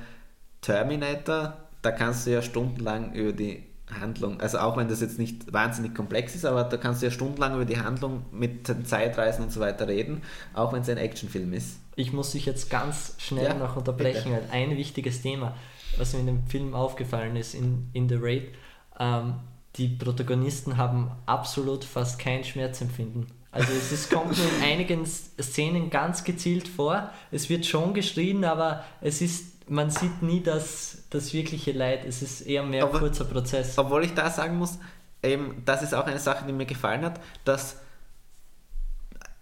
[0.61, 3.63] Terminator, da kannst du ja stundenlang über die
[3.99, 7.11] Handlung, also auch wenn das jetzt nicht wahnsinnig komplex ist, aber da kannst du ja
[7.11, 10.21] stundenlang über die Handlung mit den Zeitreisen und so weiter reden,
[10.53, 11.77] auch wenn es ein Actionfilm ist.
[11.95, 14.43] Ich muss dich jetzt ganz schnell Ja, noch unterbrechen, bitte.
[14.51, 15.55] weil ein wichtiges Thema,
[15.97, 18.47] was mir in dem Film aufgefallen ist, in, in The Raid,
[18.99, 19.35] ähm,
[19.75, 23.27] die Protagonisten haben absolut fast kein Schmerzempfinden.
[23.53, 27.11] Also es ist, kommt in einigen Szenen ganz gezielt vor.
[27.31, 32.03] Es wird schon geschrien, aber es ist, man sieht nie das, das wirkliche Leid.
[32.03, 33.77] Es ist eher mehr Aber- kurzer Prozess.
[33.77, 34.79] Obwohl ich da sagen muss,
[35.21, 37.77] eben, das ist auch eine Sache, die mir gefallen hat, dass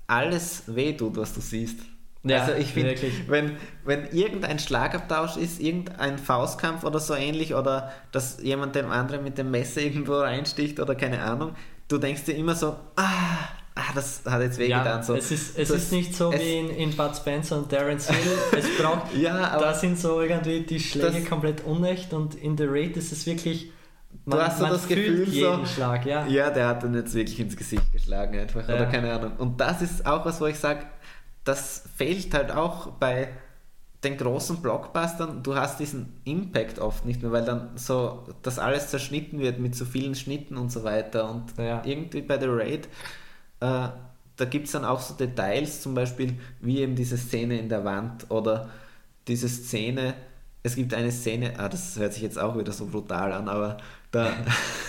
[0.07, 1.79] alles wehtut, was du siehst.
[2.23, 2.95] Ja, also ich finde,
[3.27, 9.23] wenn, wenn irgendein Schlagabtausch ist, irgendein Faustkampf oder so ähnlich, oder dass jemand dem anderen
[9.23, 11.55] mit dem Messer irgendwo reinsticht oder keine Ahnung,
[11.87, 14.85] du denkst dir immer so, ah, ah das hat jetzt wehgetan.
[14.85, 15.15] Ja, so.
[15.15, 18.17] es ist, es Das- ist nicht so wie in, in Bud Spencer und Terence Hill.
[18.57, 22.57] Es braucht, Ja, aber da sind so irgendwie die Schläge Das- komplett unecht und in
[22.57, 23.71] The Raid ist es wirklich,
[24.25, 26.27] Du hast so das Gefühl jeden so- Schlag, ja.
[26.27, 28.75] Ja, der hat dann jetzt wirklich ins Gesicht geschlagen einfach Ja.
[28.75, 29.33] oder keine Ahnung.
[29.37, 30.85] Und das ist auch was, wo ich sage,
[31.45, 33.29] das fehlt halt auch bei
[34.03, 35.43] den großen Blockbustern.
[35.43, 39.75] Du hast diesen Impact oft nicht mehr, weil dann so das alles zerschnitten wird mit
[39.75, 41.29] so vielen Schnitten und so weiter.
[41.29, 41.81] Und Ja.
[41.85, 42.89] irgendwie bei The Raid,
[43.61, 43.89] äh,
[44.35, 47.85] da gibt es dann auch so Details, zum Beispiel wie eben diese Szene in der
[47.85, 48.69] Wand oder
[49.27, 50.15] diese Szene,
[50.63, 53.77] es gibt eine Szene, ah, das hört sich jetzt auch wieder so brutal an, aber
[54.11, 54.31] da,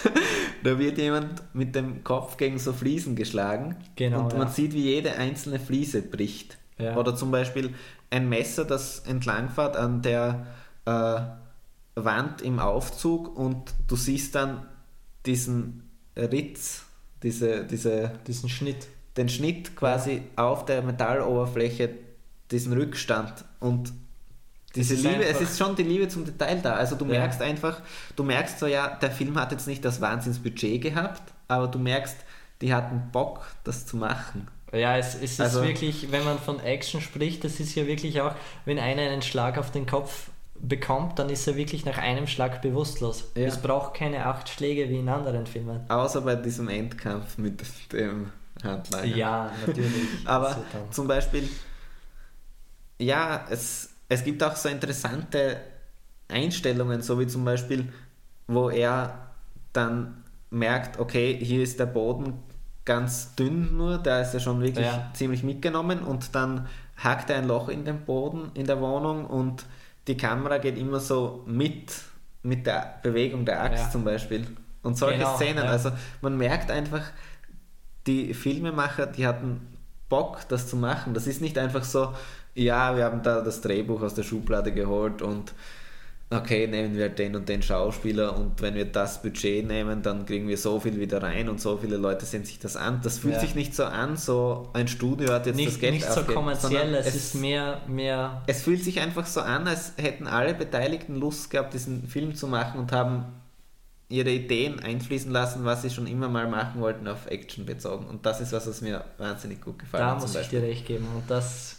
[0.64, 4.52] da wird jemand mit dem Kopf gegen so Fliesen geschlagen Genau, und man ja.
[4.52, 6.58] sieht, wie jede einzelne Fliese bricht.
[6.78, 6.96] Ja.
[6.96, 7.74] Oder zum Beispiel
[8.10, 10.46] ein Messer, das entlangfährt an der
[10.84, 11.20] äh,
[11.94, 14.66] Wand im Aufzug und du siehst dann
[15.26, 16.84] diesen Ritz,
[17.22, 18.86] diese, diese, Diesen Schnitt.
[19.16, 21.90] den Schnitt quasi auf der Metalloberfläche,
[22.50, 23.92] diesen Rückstand und
[24.74, 26.74] diese ist Liebe, es ist schon die Liebe zum Detail da.
[26.74, 27.20] Also du Ja.
[27.20, 27.80] merkst einfach,
[28.16, 32.16] du merkst so, ja, der Film hat jetzt nicht das Wahnsinnsbudget gehabt, aber du merkst,
[32.62, 34.48] die hatten Bock, das zu machen.
[34.72, 38.22] Ja, es, es ist Also- wirklich, wenn man von Action spricht, das ist ja wirklich
[38.22, 40.30] auch, wenn einer einen Schlag auf den Kopf
[40.62, 43.30] bekommt, dann ist er wirklich nach einem Schlag bewusstlos.
[43.34, 43.48] Ja.
[43.48, 45.80] Es braucht keine acht Schläge wie in anderen Filmen.
[45.90, 47.60] Außer bei diesem Endkampf mit
[47.92, 48.30] dem
[48.62, 49.04] Handlanger.
[49.06, 50.08] Ja, natürlich.
[50.24, 50.56] Aber
[50.90, 51.48] zum Beispiel,
[52.98, 55.56] ja, es, es gibt auch so interessante
[56.28, 57.92] Einstellungen, so wie zum Beispiel,
[58.46, 59.30] wo er
[59.72, 62.34] dann merkt, okay, hier ist der Boden
[62.84, 65.10] ganz dünn nur, da ist er schon wirklich Ja.
[65.14, 69.64] ziemlich mitgenommen und dann hackt er ein Loch in den Boden in der Wohnung und
[70.06, 71.92] die Kamera geht immer so mit,
[72.42, 73.90] mit der Bewegung der Axt Ja.
[73.90, 74.46] zum Beispiel.
[74.82, 75.70] Und solche Genau, Szenen, ja.
[75.70, 75.92] also
[76.22, 77.02] man merkt einfach,
[78.06, 79.60] die Filmemacher, die hatten
[80.08, 81.14] Bock, das zu machen.
[81.14, 82.12] Das ist nicht einfach so,
[82.54, 85.52] ja, wir haben da das Drehbuch aus der Schublade geholt und
[86.34, 90.48] okay, nehmen wir den und den Schauspieler und wenn wir das Budget nehmen, dann kriegen
[90.48, 93.00] wir so viel wieder rein und so viele Leute sehen sich das an.
[93.02, 93.40] Das fühlt Ja.
[93.40, 96.94] sich nicht so an, so ein Studio hat jetzt das nicht, Geld nicht so kommerziell,
[96.94, 101.50] es, ist mehr, mehr es fühlt sich einfach so an, als hätten alle Beteiligten Lust
[101.50, 103.24] gehabt, diesen Film zu machen und haben
[104.08, 108.06] ihre Ideen einfließen lassen, was sie schon immer mal machen wollten, auf Action bezogen.
[108.06, 110.20] Und das ist was, was mir wahnsinnig gut gefallen Da hat.
[110.20, 111.06] zum muss ich dir recht geben.
[111.14, 111.76] Und das,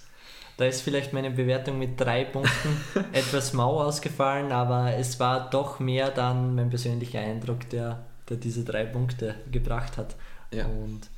[0.58, 2.78] da ist vielleicht meine Bewertung mit drei Punkten
[3.12, 8.64] etwas mau ausgefallen, aber es war doch mehr dann mein persönlicher Eindruck, der, der diese
[8.64, 10.16] drei Punkte gebracht hat.
[10.52, 10.66] Ja.
[10.66, 11.10] Und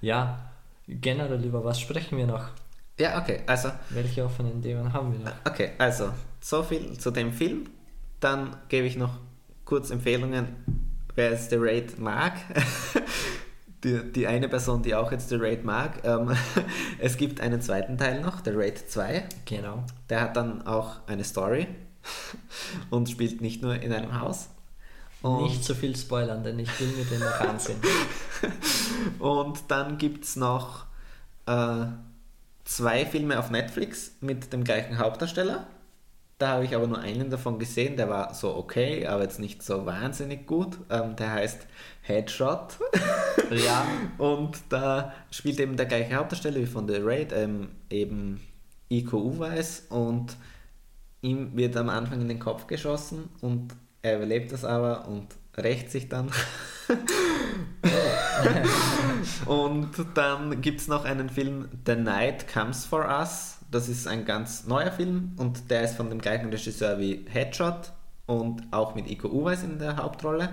[0.00, 0.50] ja,
[0.88, 2.48] generell über was sprechen wir noch?
[2.98, 5.32] Ja, okay, also, Welche offenen Themen haben wir noch?
[5.44, 6.10] okay, also,
[6.40, 7.68] so viel zu dem Film.
[8.20, 9.18] Dann gebe ich noch
[9.64, 10.48] kurz Empfehlungen,
[11.14, 12.34] wer jetzt The Raid mag.
[13.84, 16.04] Die, die eine Person, die auch jetzt The Raid mag.
[16.04, 16.36] Ähm,
[16.98, 19.24] es gibt einen zweiten Teil noch, The Raid 2.
[19.44, 19.84] Genau.
[20.08, 21.66] Der hat dann auch eine Story
[22.90, 24.48] und spielt nicht nur in einem Haus.
[25.22, 27.78] Und, Nicht so viel spoilern, denn ich will mir den noch ansehen.
[29.20, 30.86] und dann gibt es noch
[31.46, 31.86] äh,
[32.64, 35.66] zwei Filme auf Netflix mit dem gleichen Hauptdarsteller.
[36.42, 39.62] Da habe ich aber nur einen davon gesehen, der war so okay, aber jetzt nicht
[39.62, 40.76] so wahnsinnig gut.
[40.90, 41.68] Ähm, der heißt
[42.00, 42.78] Headshot.
[43.52, 43.86] ja,
[44.18, 48.40] Und da spielt eben der gleiche Hauptdarsteller wie von The Raid, ähm, eben
[48.88, 50.34] Iko Uweis und
[51.20, 55.92] ihm wird am Anfang in den Kopf geschossen und er überlebt das aber und rächt
[55.92, 56.28] sich dann.
[59.46, 63.61] und dann gibt es noch einen Film, The Night Comes for Us.
[63.72, 67.90] Das ist ein ganz neuer Film und der ist von dem gleichen Regisseur wie Headshot
[68.26, 70.50] und auch mit Iko Uweis in der Hauptrolle.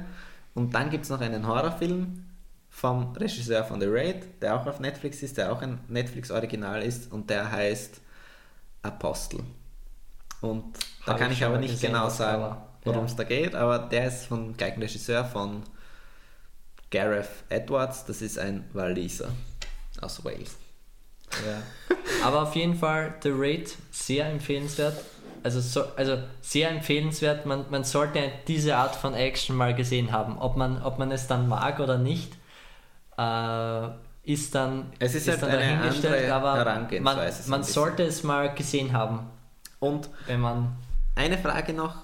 [0.56, 2.26] Und dann gibt es noch einen Horrorfilm
[2.70, 7.12] vom Regisseur von The Raid, der auch auf Netflix ist, der auch ein Netflix-Original ist
[7.12, 8.00] und der heißt
[8.84, 9.42] Apostel.
[10.40, 12.56] Und da Hab kann ich ich aber nicht gesehen, genau sagen,
[12.86, 13.06] worum Ja.
[13.06, 15.64] es da geht, aber der ist vom gleichen Regisseur von
[16.90, 19.28] Gareth Edwards, das ist ein Waliser
[20.00, 20.56] aus Wales.
[21.46, 21.96] Ja.
[22.26, 25.04] Aber auf jeden Fall The Raid sehr empfehlenswert.
[25.44, 27.46] Also, so, also sehr empfehlenswert.
[27.46, 30.38] Man, man sollte diese Art von Action mal gesehen haben.
[30.38, 32.34] Ob man, ob man es dann mag oder nicht,
[33.18, 33.88] äh,
[34.24, 36.32] ist dann, Es ist halt dann dahingestellt.
[36.32, 37.18] Aber man,
[37.48, 39.30] man sollte es mal gesehen haben,
[39.80, 40.78] Und wenn man.
[41.16, 41.96] Eine Frage noch,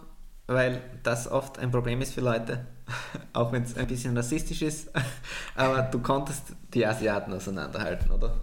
[0.47, 2.65] weil das oft ein Problem ist für Leute,
[3.33, 4.91] auch wenn es ein bisschen rassistisch ist,
[5.55, 8.33] aber du konntest die Asiaten auseinanderhalten, oder?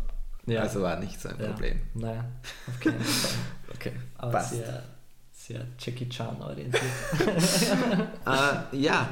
[0.46, 0.62] Ja.
[0.62, 1.80] Also war nicht so ein Ja, Problem.
[1.94, 2.24] Nein,
[2.68, 3.30] auf keinen Fall.
[3.74, 4.50] Okay, Aber passt.
[4.54, 4.82] sehr,
[5.32, 6.82] sehr Jackie Chan orientiert.
[8.26, 9.08] Äh, ja,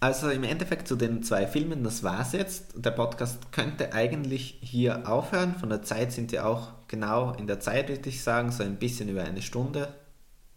[0.00, 2.74] also im Endeffekt zu den zwei Filmen, das war's jetzt.
[2.76, 5.54] Der Podcast könnte eigentlich hier aufhören.
[5.54, 8.76] Von der Zeit sind wir auch genau in der Zeit, würde ich sagen, so ein
[8.76, 9.94] bisschen über eine Stunde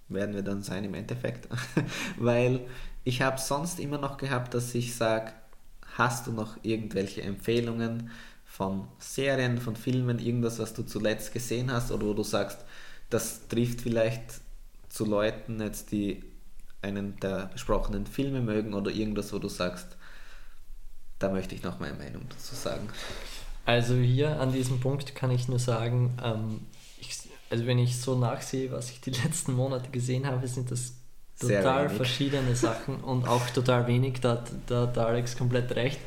[0.09, 1.47] werden wir dann sein im Endeffekt.
[2.17, 2.61] Weil
[3.03, 5.31] ich habe sonst immer noch gehabt, dass ich sage,
[5.97, 8.09] hast du noch irgendwelche Empfehlungen
[8.58, 12.60] von Serien, von Filmen, irgendwas, was du zuletzt gesehen hast oder wo du sagst,
[13.10, 14.41] das trifft vielleicht
[14.89, 16.24] zu Leuten jetzt, die
[16.82, 19.88] einen der besprochenen Filme mögen oder irgendwas, wo du sagst,
[21.20, 22.88] da möchte ich noch meine Meinung dazu sagen.
[23.66, 26.62] Also hier an diesem Punkt kann ich nur sagen, ähm,
[26.99, 27.18] ich,
[27.49, 30.93] also wenn ich so nachsehe, was ich die letzten Monate gesehen habe, sind das
[31.39, 35.99] total verschiedene Sachen und auch total wenig, da, hat- da hat Alex komplett recht.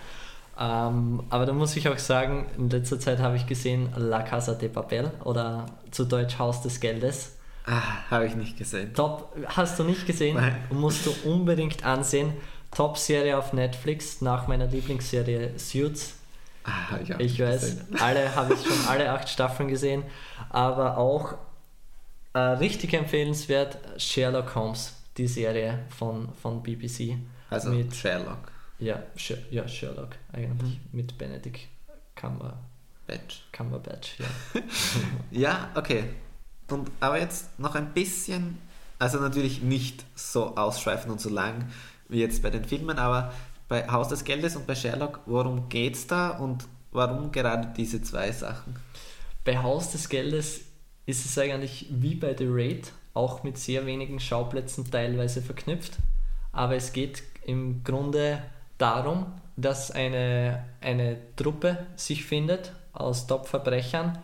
[0.59, 4.55] Ähm, aber da muss ich auch sagen, in letzter Zeit habe ich gesehen La Casa
[4.55, 7.37] de Papel oder zu Deutsch Haus des Geldes.
[7.67, 8.93] Ah, habe ich nicht gesehen.
[8.95, 10.57] Top, hast du nicht gesehen, Nein.
[10.71, 12.33] musst du unbedingt ansehen.
[12.73, 16.15] Top-Serie auf Netflix nach meiner Lieblingsserie Suits.
[16.65, 20.05] Ah, ja, Ich weiß, alle habe ich schon alle acht Staffeln gesehen,
[20.51, 21.35] aber auch
[22.33, 27.17] äh, richtig empfehlenswert Sherlock Holmes, die Serie von, von BBC.
[27.49, 28.50] Also mit, Sherlock,
[28.81, 31.68] ja, Sher ja, Sherlock eigentlich, mit Benedict
[32.16, 32.59] Cumber,
[33.07, 33.43] Batch.
[33.53, 34.18] Cumberbatch.
[34.18, 34.26] Ja.
[35.31, 36.05] Ja, okay.
[36.68, 38.59] Und, aber jetzt noch ein bisschen,
[38.99, 41.70] also natürlich nicht so ausschweifend und so lang
[42.09, 43.33] wie jetzt bei den Filmen, aber
[43.68, 48.33] bei Haus des Geldes und bei Sherlock, worum geht's da und warum gerade diese zwei
[48.33, 48.76] Sachen?
[49.45, 50.62] Bei Haus des Geldes
[51.07, 55.99] ist es eigentlich wie bei The Raid, auch mit sehr wenigen Schauplätzen teilweise verknüpft.
[56.53, 58.43] Aber es geht im Grunde
[58.81, 59.26] darum,
[59.57, 64.18] dass eine, eine Truppe sich findet aus Top-Verbrechern,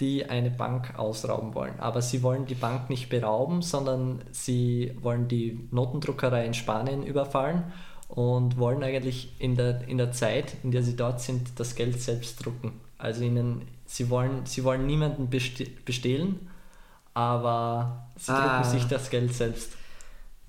[0.00, 1.78] die eine Bank ausrauben wollen.
[1.78, 7.64] Aber sie wollen die Bank nicht berauben, sondern sie wollen die Notendruckerei in Spanien überfallen
[8.08, 12.00] und wollen eigentlich in der, in der Zeit, in der sie dort sind, das Geld
[12.00, 12.80] selbst drucken.
[12.98, 16.48] Also ihnen, sie, wollen, sie wollen niemanden beste bestehlen,
[17.14, 18.58] aber sie Ah.
[18.62, 19.76] drucken sich das Geld selbst.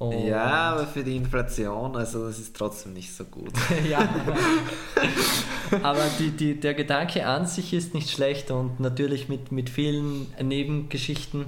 [0.02, 3.54] Und- Ja, aber für die Inflation, also das ist trotzdem nicht so gut.
[3.88, 4.00] ja.
[5.84, 10.34] Aber die, die, der Gedanke an sich ist nicht schlecht und natürlich mit, mit vielen
[10.42, 11.46] Nebengeschichten,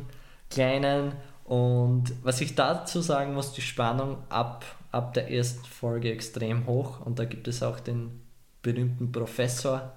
[0.52, 1.14] kleinen.
[1.46, 7.02] Und was ich dazu sagen muss, die Spannung ab, ab der ersten Folge extrem hoch.
[7.04, 8.22] Und da gibt es auch den
[8.62, 9.94] berühmten Professor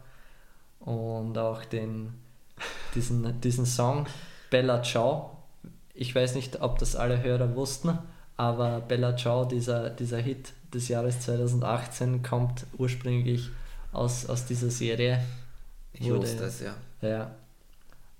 [0.80, 2.14] und auch den,
[2.94, 4.06] diesen, diesen Song
[4.48, 5.36] Bella Ciao.
[5.92, 7.98] Ich weiß nicht, ob das alle Hörer wussten,
[8.36, 13.50] aber Bella Ciao, dieser, dieser Hit des Jahres 2018, kommt ursprünglich
[13.92, 15.22] aus, aus dieser Serie.
[15.92, 16.74] Ich Wurde- wusste es, ja.
[17.02, 17.30] Ja,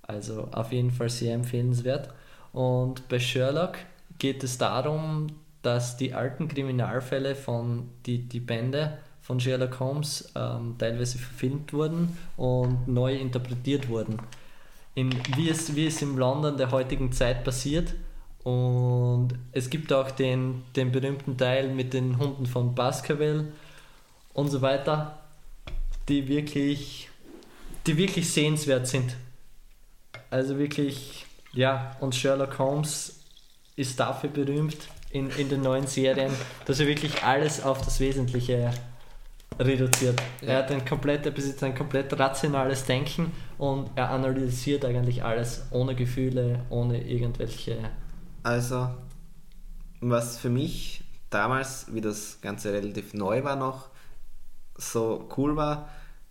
[0.02, 2.10] also auf jeden Fall sehr empfehlenswert.
[2.52, 3.76] Und bei Sherlock
[4.18, 5.26] geht es darum,
[5.62, 12.16] dass die alten Kriminalfälle von die, die Bände von Sherlock Holmes ähm, teilweise verfilmt wurden
[12.36, 14.18] und neu interpretiert wurden.
[14.94, 17.94] In, wie, es, wie es im London der heutigen Zeit passiert.
[18.46, 23.48] Und es gibt auch den, den berühmten Teil mit den Hunden von Baskerville
[24.34, 25.18] und so weiter,
[26.08, 27.08] die wirklich,
[27.88, 29.16] die wirklich sehenswert sind.
[30.30, 33.18] Also wirklich, ja, und Sherlock Holmes
[33.74, 34.76] ist dafür berühmt
[35.10, 36.30] in, in den neuen Serien,
[36.66, 38.70] dass er wirklich alles auf das Wesentliche
[39.58, 40.22] reduziert.
[40.40, 40.50] Ja.
[40.50, 45.66] Er hat ein komplett, er besitzt ein komplett rationales Denken und er analysiert eigentlich alles
[45.72, 47.78] ohne Gefühle, ohne irgendwelche.
[48.46, 48.90] Also,
[50.00, 53.88] was für mich damals, wie das Ganze relativ neu war noch,
[54.76, 55.88] so cool war,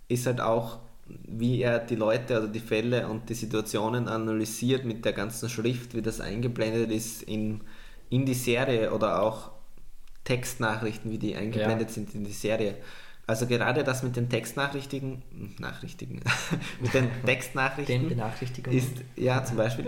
[0.07, 5.03] ist halt auch, wie er die Leute oder die Fälle und die Situationen analysiert mit
[5.03, 7.59] der ganzen Schrift, wie das eingeblendet ist in,
[8.09, 9.51] in die Serie oder auch
[10.23, 12.77] Textnachrichten, wie die eingeblendet sind in die Serie.
[13.27, 15.23] Also gerade das mit den Textnachrichtigen,
[15.57, 16.21] Nachrichtigen,
[16.79, 18.77] mit den Den Textnachrichten Benachrichtigungen.
[18.77, 19.87] ist, ja, zum Beispiel,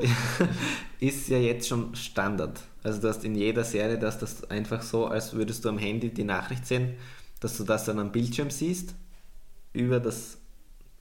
[0.99, 2.59] ist ja jetzt schon Standard.
[2.81, 6.09] Also du hast in jeder Serie, dass das einfach so, als würdest du am Handy
[6.09, 6.95] die Nachricht sehen,
[7.39, 8.95] dass du das dann am Bildschirm siehst,
[9.71, 10.39] über das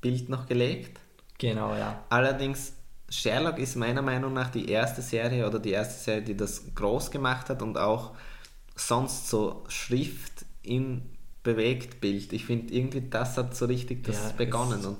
[0.02, 1.00] Bild noch gelegt.
[1.38, 2.04] genau, ja.
[2.10, 2.74] Allerdings,
[3.08, 7.10] Sherlock ist meiner Meinung nach die erste Serie oder die erste Serie, die das groß
[7.10, 8.14] gemacht hat und auch
[8.74, 11.15] sonst so Schrift in
[11.46, 12.32] Bewegtbild.
[12.32, 14.98] Ich finde irgendwie, das hat so richtig das Ja, begonnen und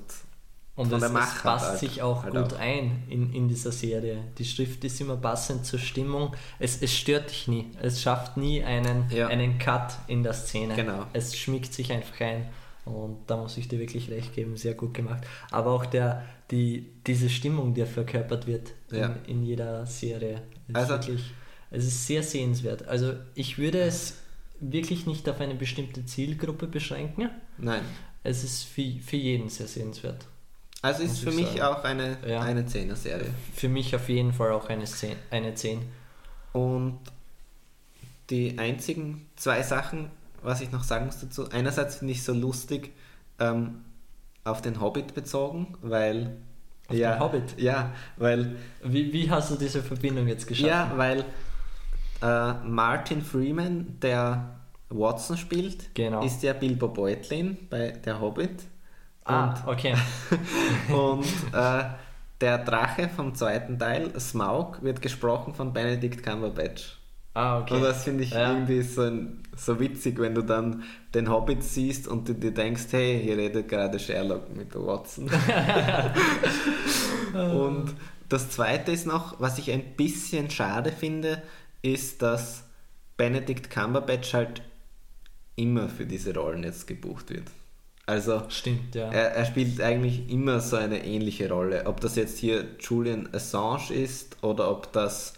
[0.75, 2.59] Und es, es passt halt- sich auch halt gut auch.
[2.59, 4.23] ein in, in dieser Serie.
[4.37, 6.35] Die Schrift ist immer passend zur Stimmung.
[6.59, 7.71] Es, es stört dich nie.
[7.81, 9.27] Es schafft nie einen, Ja.
[9.27, 10.75] einen Cut in der Szene.
[10.75, 11.05] Genau.
[11.13, 12.45] Es schmiegt sich einfach ein.
[12.85, 15.23] Und da muss ich dir wirklich recht geben, sehr gut gemacht.
[15.51, 19.07] Aber auch der, die, diese Stimmung, die verkörpert wird Ja.
[19.25, 21.23] in, in jeder Serie, ist Also- wirklich,
[21.71, 22.87] es ist sehr sehenswert.
[22.87, 24.19] Also ich würde es
[24.59, 27.29] wirklich nicht auf eine bestimmte Zielgruppe beschränken.
[27.57, 27.81] nein.
[28.23, 30.25] Es ist für, für jeden sehr sehenswert.
[30.81, 31.61] Also ist für ich mich sagen.
[31.61, 32.41] auch eine, Ja.
[32.41, 33.29] eine 10er-Serie.
[33.55, 35.15] Für mich auf jeden Fall auch eine 10.
[35.31, 35.81] Eine 10.
[36.51, 36.99] Und
[38.29, 40.09] die einzigen zwei Sachen,
[40.43, 42.91] was ich noch sagen muss dazu, einerseits finde ich so lustig
[43.39, 43.85] ähm,
[44.43, 46.35] auf den Hobbit bezogen, weil
[46.89, 47.55] Auf ja, den Hobbit?
[47.57, 50.67] Ja, weil Wie, wie hast du diese Verbindung jetzt geschaffen?
[50.69, 51.23] ja, weil
[52.21, 54.55] äh, Martin Freeman, der
[54.89, 56.23] Watson spielt, Genau.
[56.23, 58.63] ist ja Bilbo Beutlin bei der Hobbit.
[59.25, 59.93] Ah, okay.
[60.89, 61.83] Und äh,
[62.39, 66.97] der Drache vom zweiten Teil, Smaug, wird gesprochen von Benedict Cumberbatch.
[67.33, 67.73] Ah, okay.
[67.75, 68.53] Und das finde ich Ja.
[68.53, 72.85] irgendwie so, ein- so witzig, wenn du dann den Hobbit siehst und du dir denkst,
[72.91, 75.29] hey, hier redet gerade Sherlock mit Watson.
[77.33, 77.93] und
[78.29, 81.41] das zweite ist noch, was ich ein bisschen schade finde,
[81.81, 82.63] ist, dass
[83.17, 84.61] Benedict Cumberbatch halt
[85.55, 87.45] immer für diese Rollen jetzt gebucht wird.
[88.05, 89.11] Also Stimmt, ja.
[89.11, 91.85] er, er spielt eigentlich immer so eine ähnliche Rolle.
[91.87, 95.33] Ob das jetzt hier Julian Assange ist oder ob das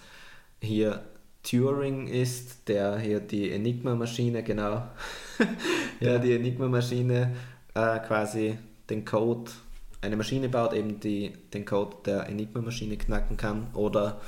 [0.62, 1.04] hier
[1.42, 4.84] Turing ist, der hier die Enigma-Maschine, genau,
[6.02, 6.20] der Ja.
[6.20, 7.36] die Enigma-Maschine
[7.74, 8.60] äh, quasi
[8.90, 9.50] den Code,
[10.02, 13.68] eine Maschine baut, eben die den Code der Enigma-Maschine knacken kann.
[13.74, 14.22] Oder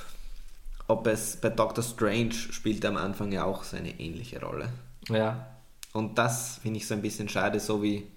[0.92, 4.70] ob es bei Doctor Strange spielt er am Anfang ja auch so eine ähnliche Rolle.
[5.10, 5.48] ja.
[5.94, 8.08] Und das finde ich so ein bisschen schade, so wie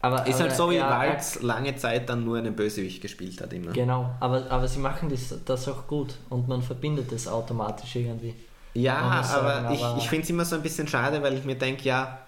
[0.00, 3.42] Aber, ist aber, halt so, wie ja, Walz lange Zeit dann nur einen Bösewicht gespielt
[3.42, 3.72] hat immer.
[3.72, 8.34] Genau, aber, aber sie machen das, das auch gut und man verbindet es automatisch irgendwie.
[8.72, 11.36] Ja, muss aber, sagen, ich, aber- ich finde es immer so ein bisschen schade, weil
[11.36, 12.18] ich mir denke, ja,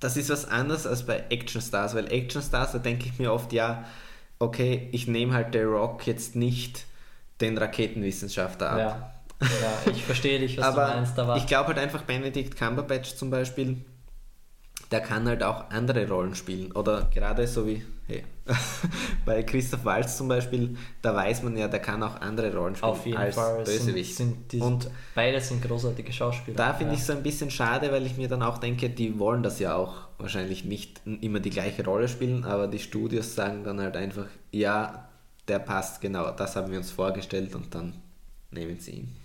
[0.00, 3.32] das ist was anderes als bei Action Stars, weil Action Stars, da denke ich mir
[3.32, 3.84] oft, ja,
[4.38, 6.86] okay, ich nehme halt der Rock jetzt nicht
[7.40, 8.78] den Raketenwissenschaftler ab.
[8.78, 9.12] Ja.
[9.40, 13.14] ja, ich verstehe dich, was aber du meinst, aber ich glaube halt einfach, Benedict Cumberbatch
[13.14, 13.84] zum Beispiel,
[14.90, 16.72] der kann halt auch andere Rollen spielen.
[16.72, 18.24] Oder gerade so wie, hey,
[19.24, 22.90] bei Christoph Waltz zum Beispiel, da weiß man ja, der kann auch andere Rollen spielen
[22.90, 24.16] auf jeden als Fall sind, Bösewicht.
[24.16, 26.56] sind die, Und beide sind großartige Schauspieler.
[26.56, 26.94] da finde ja.
[26.94, 29.60] ich es so ein bisschen schade, weil ich mir dann auch denke, die wollen das
[29.60, 33.96] ja auch wahrscheinlich nicht immer die gleiche Rolle spielen, aber die Studios sagen dann halt
[33.96, 35.09] einfach, ja,
[35.50, 37.94] der passt genau, das haben wir uns vorgestellt und dann
[38.52, 39.16] nehmen sie ihn.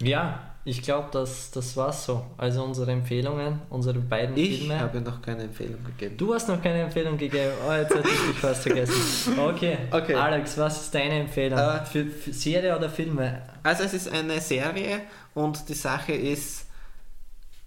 [0.00, 2.24] Ja, ich glaube, das, das war's so.
[2.36, 4.80] Also unsere Empfehlungen, unsere beiden Ich Filme.
[4.80, 6.16] habe noch keine Empfehlung gegeben.
[6.16, 7.52] Du hast noch keine Empfehlung gegeben.
[7.66, 9.38] Oh, jetzt hätte ich dich fast vergessen.
[9.38, 9.78] Okay.
[9.90, 10.14] Okay.
[10.14, 11.58] Alex, was ist deine Empfehlung?
[11.58, 13.42] Äh, für, für Serie oder Filme?
[13.62, 15.00] Also es ist eine Serie
[15.34, 16.66] und die Sache ist,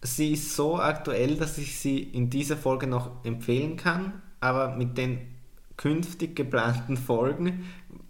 [0.01, 4.97] sie ist so aktuell, dass ich sie in dieser Folge noch empfehlen kann, aber mit
[4.97, 5.36] den
[5.77, 7.65] künftig geplanten Folgen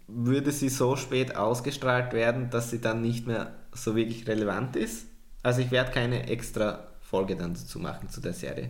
[0.07, 5.05] würde sie so spät ausgestrahlt werden, dass sie dann nicht mehr so wirklich relevant ist.
[5.43, 8.69] Also ich werde keine extra Folge dann dazu machen zu der Serie.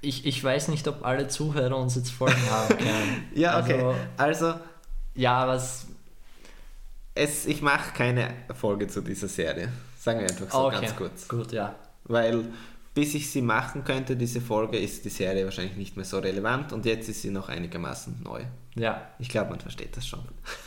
[0.00, 3.24] Ich, ich weiß nicht, ob alle Zuhörer uns jetzt Folgen haben können.
[3.34, 3.82] Ja, okay.
[4.16, 4.60] Also, Also
[5.14, 5.86] ja, was.
[7.14, 9.72] es, ich mache keine Folge zu dieser Serie.
[9.98, 10.80] Sagen wir einfach so okay.
[10.80, 11.28] ganz kurz.
[11.28, 11.74] Gut, ja.
[12.04, 12.44] Weil
[12.96, 16.72] bis ich sie machen könnte, diese Folge, ist die Serie wahrscheinlich nicht mehr so relevant
[16.72, 18.40] und jetzt ist sie noch einigermaßen neu.
[18.74, 19.10] Ja.
[19.18, 20.20] Ich glaube, man versteht das schon.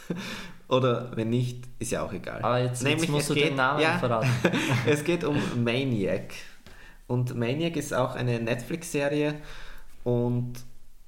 [0.68, 2.44] Oder wenn nicht, ist ja auch egal.
[2.44, 4.30] Aber jetzt, jetzt musst du den Namen ja, verraten.
[4.86, 6.36] es geht um Maniac.
[7.08, 9.34] Und Maniac ist auch eine Netflix-Serie
[10.04, 10.54] und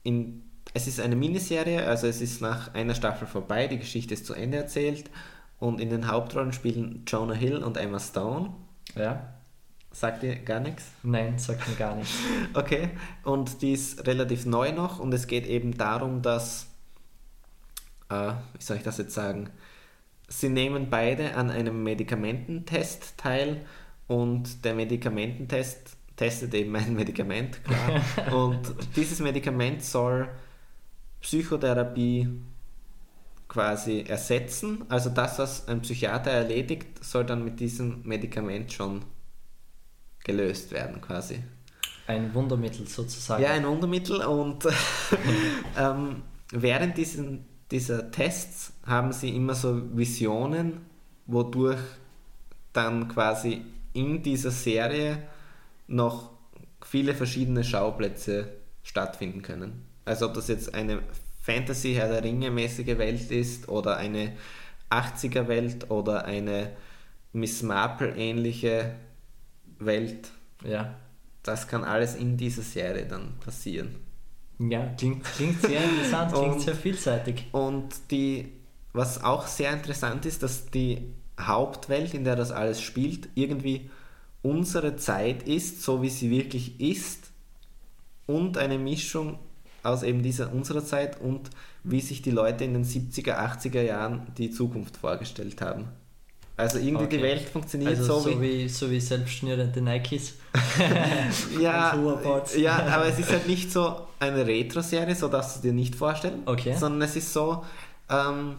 [0.01, 0.41] in,
[0.73, 4.33] es ist eine Miniserie, also es ist nach einer Staffel vorbei, die Geschichte ist zu
[4.33, 5.11] Ende erzählt
[5.59, 8.55] und in den Hauptrollen spielen Jonah Hill und Emma Stone.
[8.95, 9.35] Ja?
[9.93, 10.85] Sagt ihr gar nichts?
[11.03, 12.13] Nein, sagt mir gar nichts.
[12.53, 12.89] Okay,
[13.23, 16.67] und die ist relativ neu noch und es geht eben darum, dass,
[18.09, 19.49] äh, wie soll ich das jetzt sagen,
[20.29, 23.65] sie nehmen beide an einem Medikamententest teil
[24.07, 28.33] und der Medikamententest testet eben ein Medikament, klar.
[28.33, 30.29] und dieses Medikament soll
[31.21, 32.29] Psychotherapie
[33.47, 34.85] quasi ersetzen.
[34.87, 39.03] Also das, was ein Psychiater erledigt, soll dann mit diesem Medikament schon
[40.23, 41.43] gelöst werden quasi.
[42.07, 43.43] Ein Wundermittel sozusagen.
[43.43, 44.65] Ja, ein Wundermittel und
[45.77, 50.81] ähm, während diesen, dieser Tests haben sie immer so Visionen,
[51.25, 51.79] wodurch
[52.73, 53.61] dann quasi
[53.93, 55.19] in dieser Serie
[55.87, 56.31] noch
[56.83, 58.49] viele verschiedene Schauplätze
[58.83, 59.85] stattfinden können.
[60.05, 61.01] Also ob das jetzt eine
[61.41, 64.33] Fantasy Herr der Ringe mäßige Welt ist oder eine
[64.89, 66.71] 80er Welt oder eine
[67.33, 68.95] Miss Marple ähnliche
[69.85, 70.29] Welt.
[70.63, 70.95] Ja.
[71.43, 73.95] Das kann alles in dieser Serie dann passieren.
[74.59, 77.45] Ja, klingt, klingt sehr interessant, klingt Und- sehr vielseitig.
[77.51, 78.51] Und die,
[78.93, 83.89] was auch sehr interessant ist, dass die Hauptwelt, in der das alles spielt, irgendwie
[84.43, 87.31] unsere Zeit ist, so wie sie wirklich ist,
[88.27, 89.39] und eine Mischung
[89.83, 91.49] aus eben dieser unserer Zeit und
[91.83, 95.87] wie sich die Leute in den 70er, 80er Jahren die Zukunft vorgestellt haben.
[96.61, 97.23] Also irgendwie die Okay.
[97.23, 100.35] Welt funktioniert Also so, so, wie, so wie selbstschnürende Nikes.
[101.59, 101.95] Ja,
[102.55, 106.43] ja, aber es ist halt nicht so eine Retro-Serie, so dass du dir nicht vorstellen.
[106.45, 106.75] Okay.
[106.77, 107.65] Sondern es ist so,
[108.09, 108.57] ähm,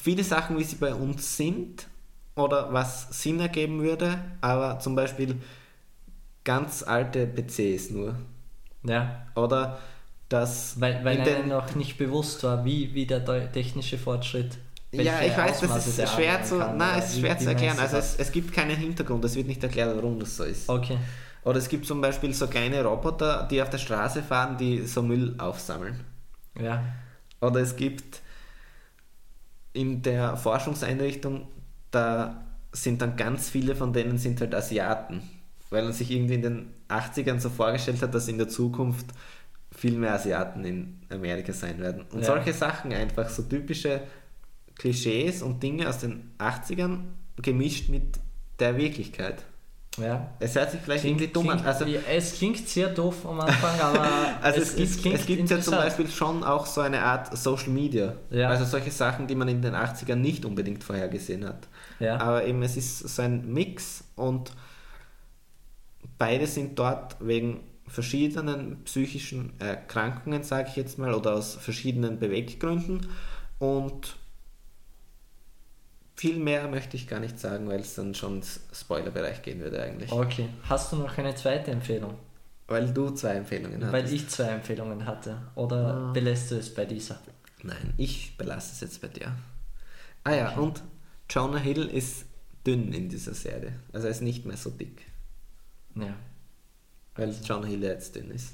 [0.00, 1.86] viele Sachen, wie sie bei uns sind
[2.34, 5.36] oder was Sinn ergeben würde, aber zum Beispiel
[6.44, 8.16] ganz alte PCs nur.
[8.84, 9.78] Ja, Oder
[10.28, 14.58] dass weil, weil noch nicht bewusst war, wie, wie der technische Fortschritt.
[14.92, 17.78] Ja, ich weiß, das ist schwer zu, kann, na, ist schwer zu erklären.
[17.78, 20.68] Also es, es gibt keinen Hintergrund, es wird nicht erklärt, warum das so ist.
[20.68, 20.98] Okay.
[21.44, 25.02] Oder es gibt zum Beispiel so kleine Roboter, die auf der Straße fahren, die so
[25.02, 26.00] Müll aufsammeln.
[26.60, 26.82] Ja.
[27.40, 28.20] Oder es gibt
[29.72, 31.48] in der Forschungseinrichtung,
[31.90, 35.22] da sind dann ganz viele von denen sind halt Asiaten.
[35.70, 39.06] weil man sich irgendwie in den 80ern so vorgestellt hat, dass in der Zukunft
[39.74, 42.04] viel mehr Asiaten in Amerika sein werden.
[42.12, 42.26] Und Ja.
[42.26, 44.02] solche Sachen einfach, so typische
[44.76, 47.00] Klischees und Dinge aus den 80ern
[47.36, 48.18] gemischt mit
[48.58, 49.44] der Wirklichkeit.
[49.98, 50.30] Ja.
[50.38, 51.58] Es hört sich vielleicht irgendwie dumm an.
[51.58, 54.08] klingt, Also, ja, es klingt sehr doof am Anfang, aber
[54.42, 55.74] also es, gibt, klingt es gibt ja zum.
[55.74, 58.14] Beispiel schon auch so eine Art Social Media.
[58.30, 58.48] Ja.
[58.48, 61.68] Also solche Sachen, die man in den 80ern nicht unbedingt vorhergesehen hat.
[62.00, 62.18] Ja.
[62.20, 64.52] Aber eben es ist so ein Mix und
[66.16, 73.08] beide sind dort wegen verschiedenen psychischen Erkrankungen, sage ich jetzt mal, oder aus verschiedenen Beweggründen.
[73.58, 74.16] Und
[76.22, 79.82] viel mehr möchte ich gar nicht sagen, weil es dann schon ins Spoilerbereich gehen würde
[79.82, 80.12] eigentlich.
[80.12, 80.48] Okay.
[80.68, 82.14] Hast du noch eine zweite Empfehlung?
[82.68, 84.14] Weil du zwei Empfehlungen Weil hattest.
[84.14, 85.36] ich zwei Empfehlungen hatte.
[85.56, 86.12] Oder Ah.
[86.12, 87.18] belässt du es bei dieser?
[87.64, 89.34] Nein, ich belasse es jetzt bei dir.
[90.22, 90.60] Ah ja, Okay.
[90.60, 90.82] und
[91.28, 92.24] Jonah Hill ist
[92.64, 93.72] dünn in dieser Serie.
[93.92, 95.04] Also er ist nicht mehr so dick.
[95.96, 96.14] Ja,
[97.16, 98.52] Weil Jonah Hill jetzt dünn ist.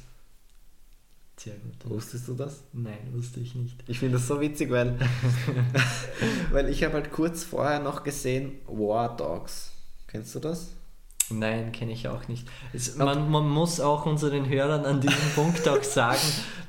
[1.38, 1.90] Sehr gut.
[1.90, 2.62] Wusstest du das?
[2.72, 3.82] Nein, wusste ich nicht.
[3.86, 4.98] Ich finde das so witzig, weil,
[6.52, 9.72] weil ich habe halt kurz vorher noch gesehen War Dogs.
[10.06, 10.72] Kennst du das?
[11.30, 12.48] Nein, kenne ich auch nicht.
[12.72, 16.18] Es, man, man muss auch unseren Hörern an diesem Punkt auch sagen,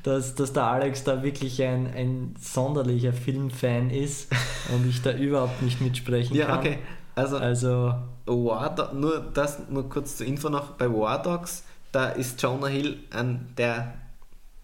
[0.03, 4.28] dass, dass der Alex da wirklich ein, ein sonderlicher Filmfan ist
[4.74, 6.59] und ich da überhaupt nicht mitsprechen Ja, kann.
[6.59, 6.80] okay.
[7.15, 7.93] Also Also,
[8.26, 11.63] War Do nur das nur kurz zur Info noch bei War Dogs,
[11.93, 13.93] da ist Jonah Hill an der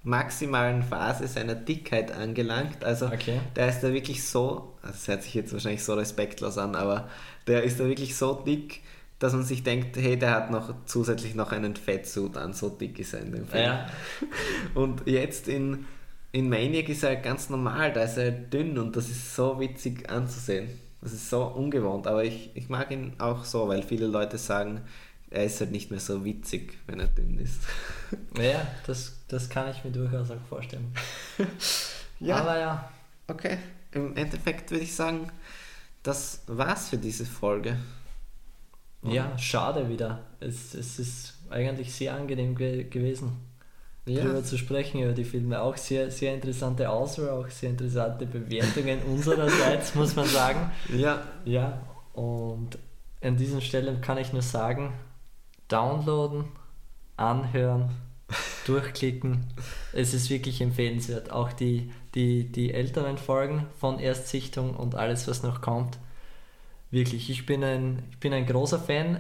[0.06, 2.84] maximalen Phase seiner Dickheit angelangt.
[2.86, 3.42] Also Okay.
[3.56, 7.10] der ist da wirklich so, das hört sich jetzt wahrscheinlich so respektlos an, aber
[7.48, 8.82] der ist da wirklich so dick,
[9.20, 13.00] dass man sich denkt, hey, der hat noch zusätzlich noch einen Fettsuit an, so dick
[13.00, 13.64] ist er in dem Film.
[13.64, 13.88] ja,
[14.76, 15.86] Und jetzt in,
[16.32, 20.10] in Maniac ist er ganz normal, da ist er dünn und das ist so witzig
[20.10, 20.70] anzusehen.
[21.02, 24.82] Das ist so ungewohnt, aber ich, ich mag ihn auch so, weil viele Leute sagen,
[25.30, 27.62] er ist halt nicht mehr so witzig, wenn er dünn ist.
[28.38, 30.94] ja das, das kann ich mir durchaus auch vorstellen.
[32.20, 32.38] Ja.
[32.38, 32.90] Aber ja,
[33.28, 33.58] Okay,
[33.92, 35.32] im Endeffekt würde ich sagen,
[36.04, 37.78] das war's für diese Folge.
[39.04, 40.26] ja, schade wieder.
[40.40, 43.34] Es, es ist eigentlich sehr angenehm ge gewesen.
[44.06, 45.62] Ja, darüber zu sprechen, über die Filme.
[45.62, 50.72] Auch sehr, sehr interessante Auswahl, auch sehr interessante Bewertungen unsererseits, muss man sagen.
[50.88, 51.82] ja, Ja,
[52.14, 52.78] und
[53.22, 54.94] an dieser Stelle kann ich nur sagen,
[55.68, 56.46] downloaden,
[57.18, 57.90] anhören,
[58.66, 59.48] durchklicken.
[59.94, 61.32] Es ist wirklich empfehlenswert.
[61.32, 65.98] Auch die, die, die älteren Folgen von Erstsichtung und alles, was noch kommt.
[66.92, 69.20] Wirklich, ich bin ein, ich bin ein großer Fan,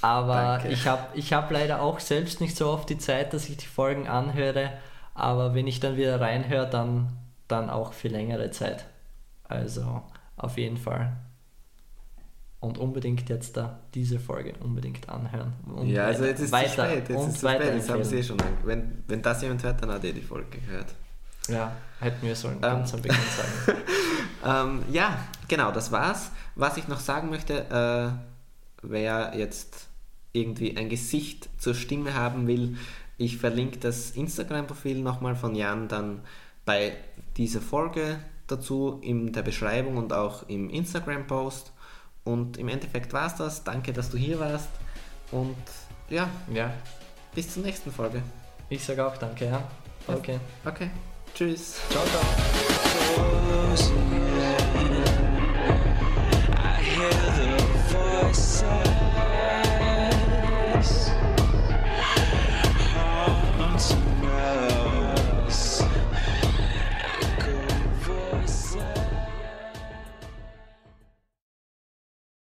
[0.00, 0.68] aber Danke.
[0.68, 3.66] ich habe ich hab leider auch selbst nicht so oft die Zeit, dass ich die
[3.66, 4.72] Folgen anhöre.
[5.14, 7.16] Aber wenn ich dann wieder reinhöre, dann,
[7.48, 8.86] dann auch für längere Zeit.
[9.44, 10.02] Also
[10.36, 11.16] auf jeden Fall.
[12.66, 15.52] Und unbedingt jetzt da diese Folge unbedingt anhören.
[15.66, 17.08] Und ja, also jetzt ist es zu weiter, spät.
[17.08, 17.74] Jetzt und ist zu spät.
[17.74, 18.36] Jetzt haben sie eh schon.
[18.64, 20.94] Wenn, wenn das jemand hört, dann hat er die Folge gehört.
[21.48, 23.78] Ja, hätten wir sollen ganz am Beginn sagen.
[24.44, 26.30] Ähm, ja, genau, das war's.
[26.54, 28.16] Was ich noch sagen möchte, äh,
[28.82, 29.88] wer jetzt
[30.32, 32.76] irgendwie ein Gesicht zur Stimme haben will,
[33.18, 36.20] ich verlinke das Instagram-Profil nochmal von Jan dann
[36.64, 36.92] bei
[37.36, 41.72] dieser Folge dazu in der Beschreibung und auch im Instagram-Post.
[42.26, 43.64] Und im Endeffekt war's das.
[43.64, 44.68] Danke, dass du hier warst.
[45.32, 45.56] Und
[46.10, 46.74] ja, Ja,
[47.34, 48.22] bis zur nächsten Folge.
[48.68, 49.62] ich sage auch danke, ja.
[50.06, 50.38] Okay.
[50.64, 50.90] Okay,
[51.34, 51.78] tschüss.
[51.88, 52.20] Ciao, ciao.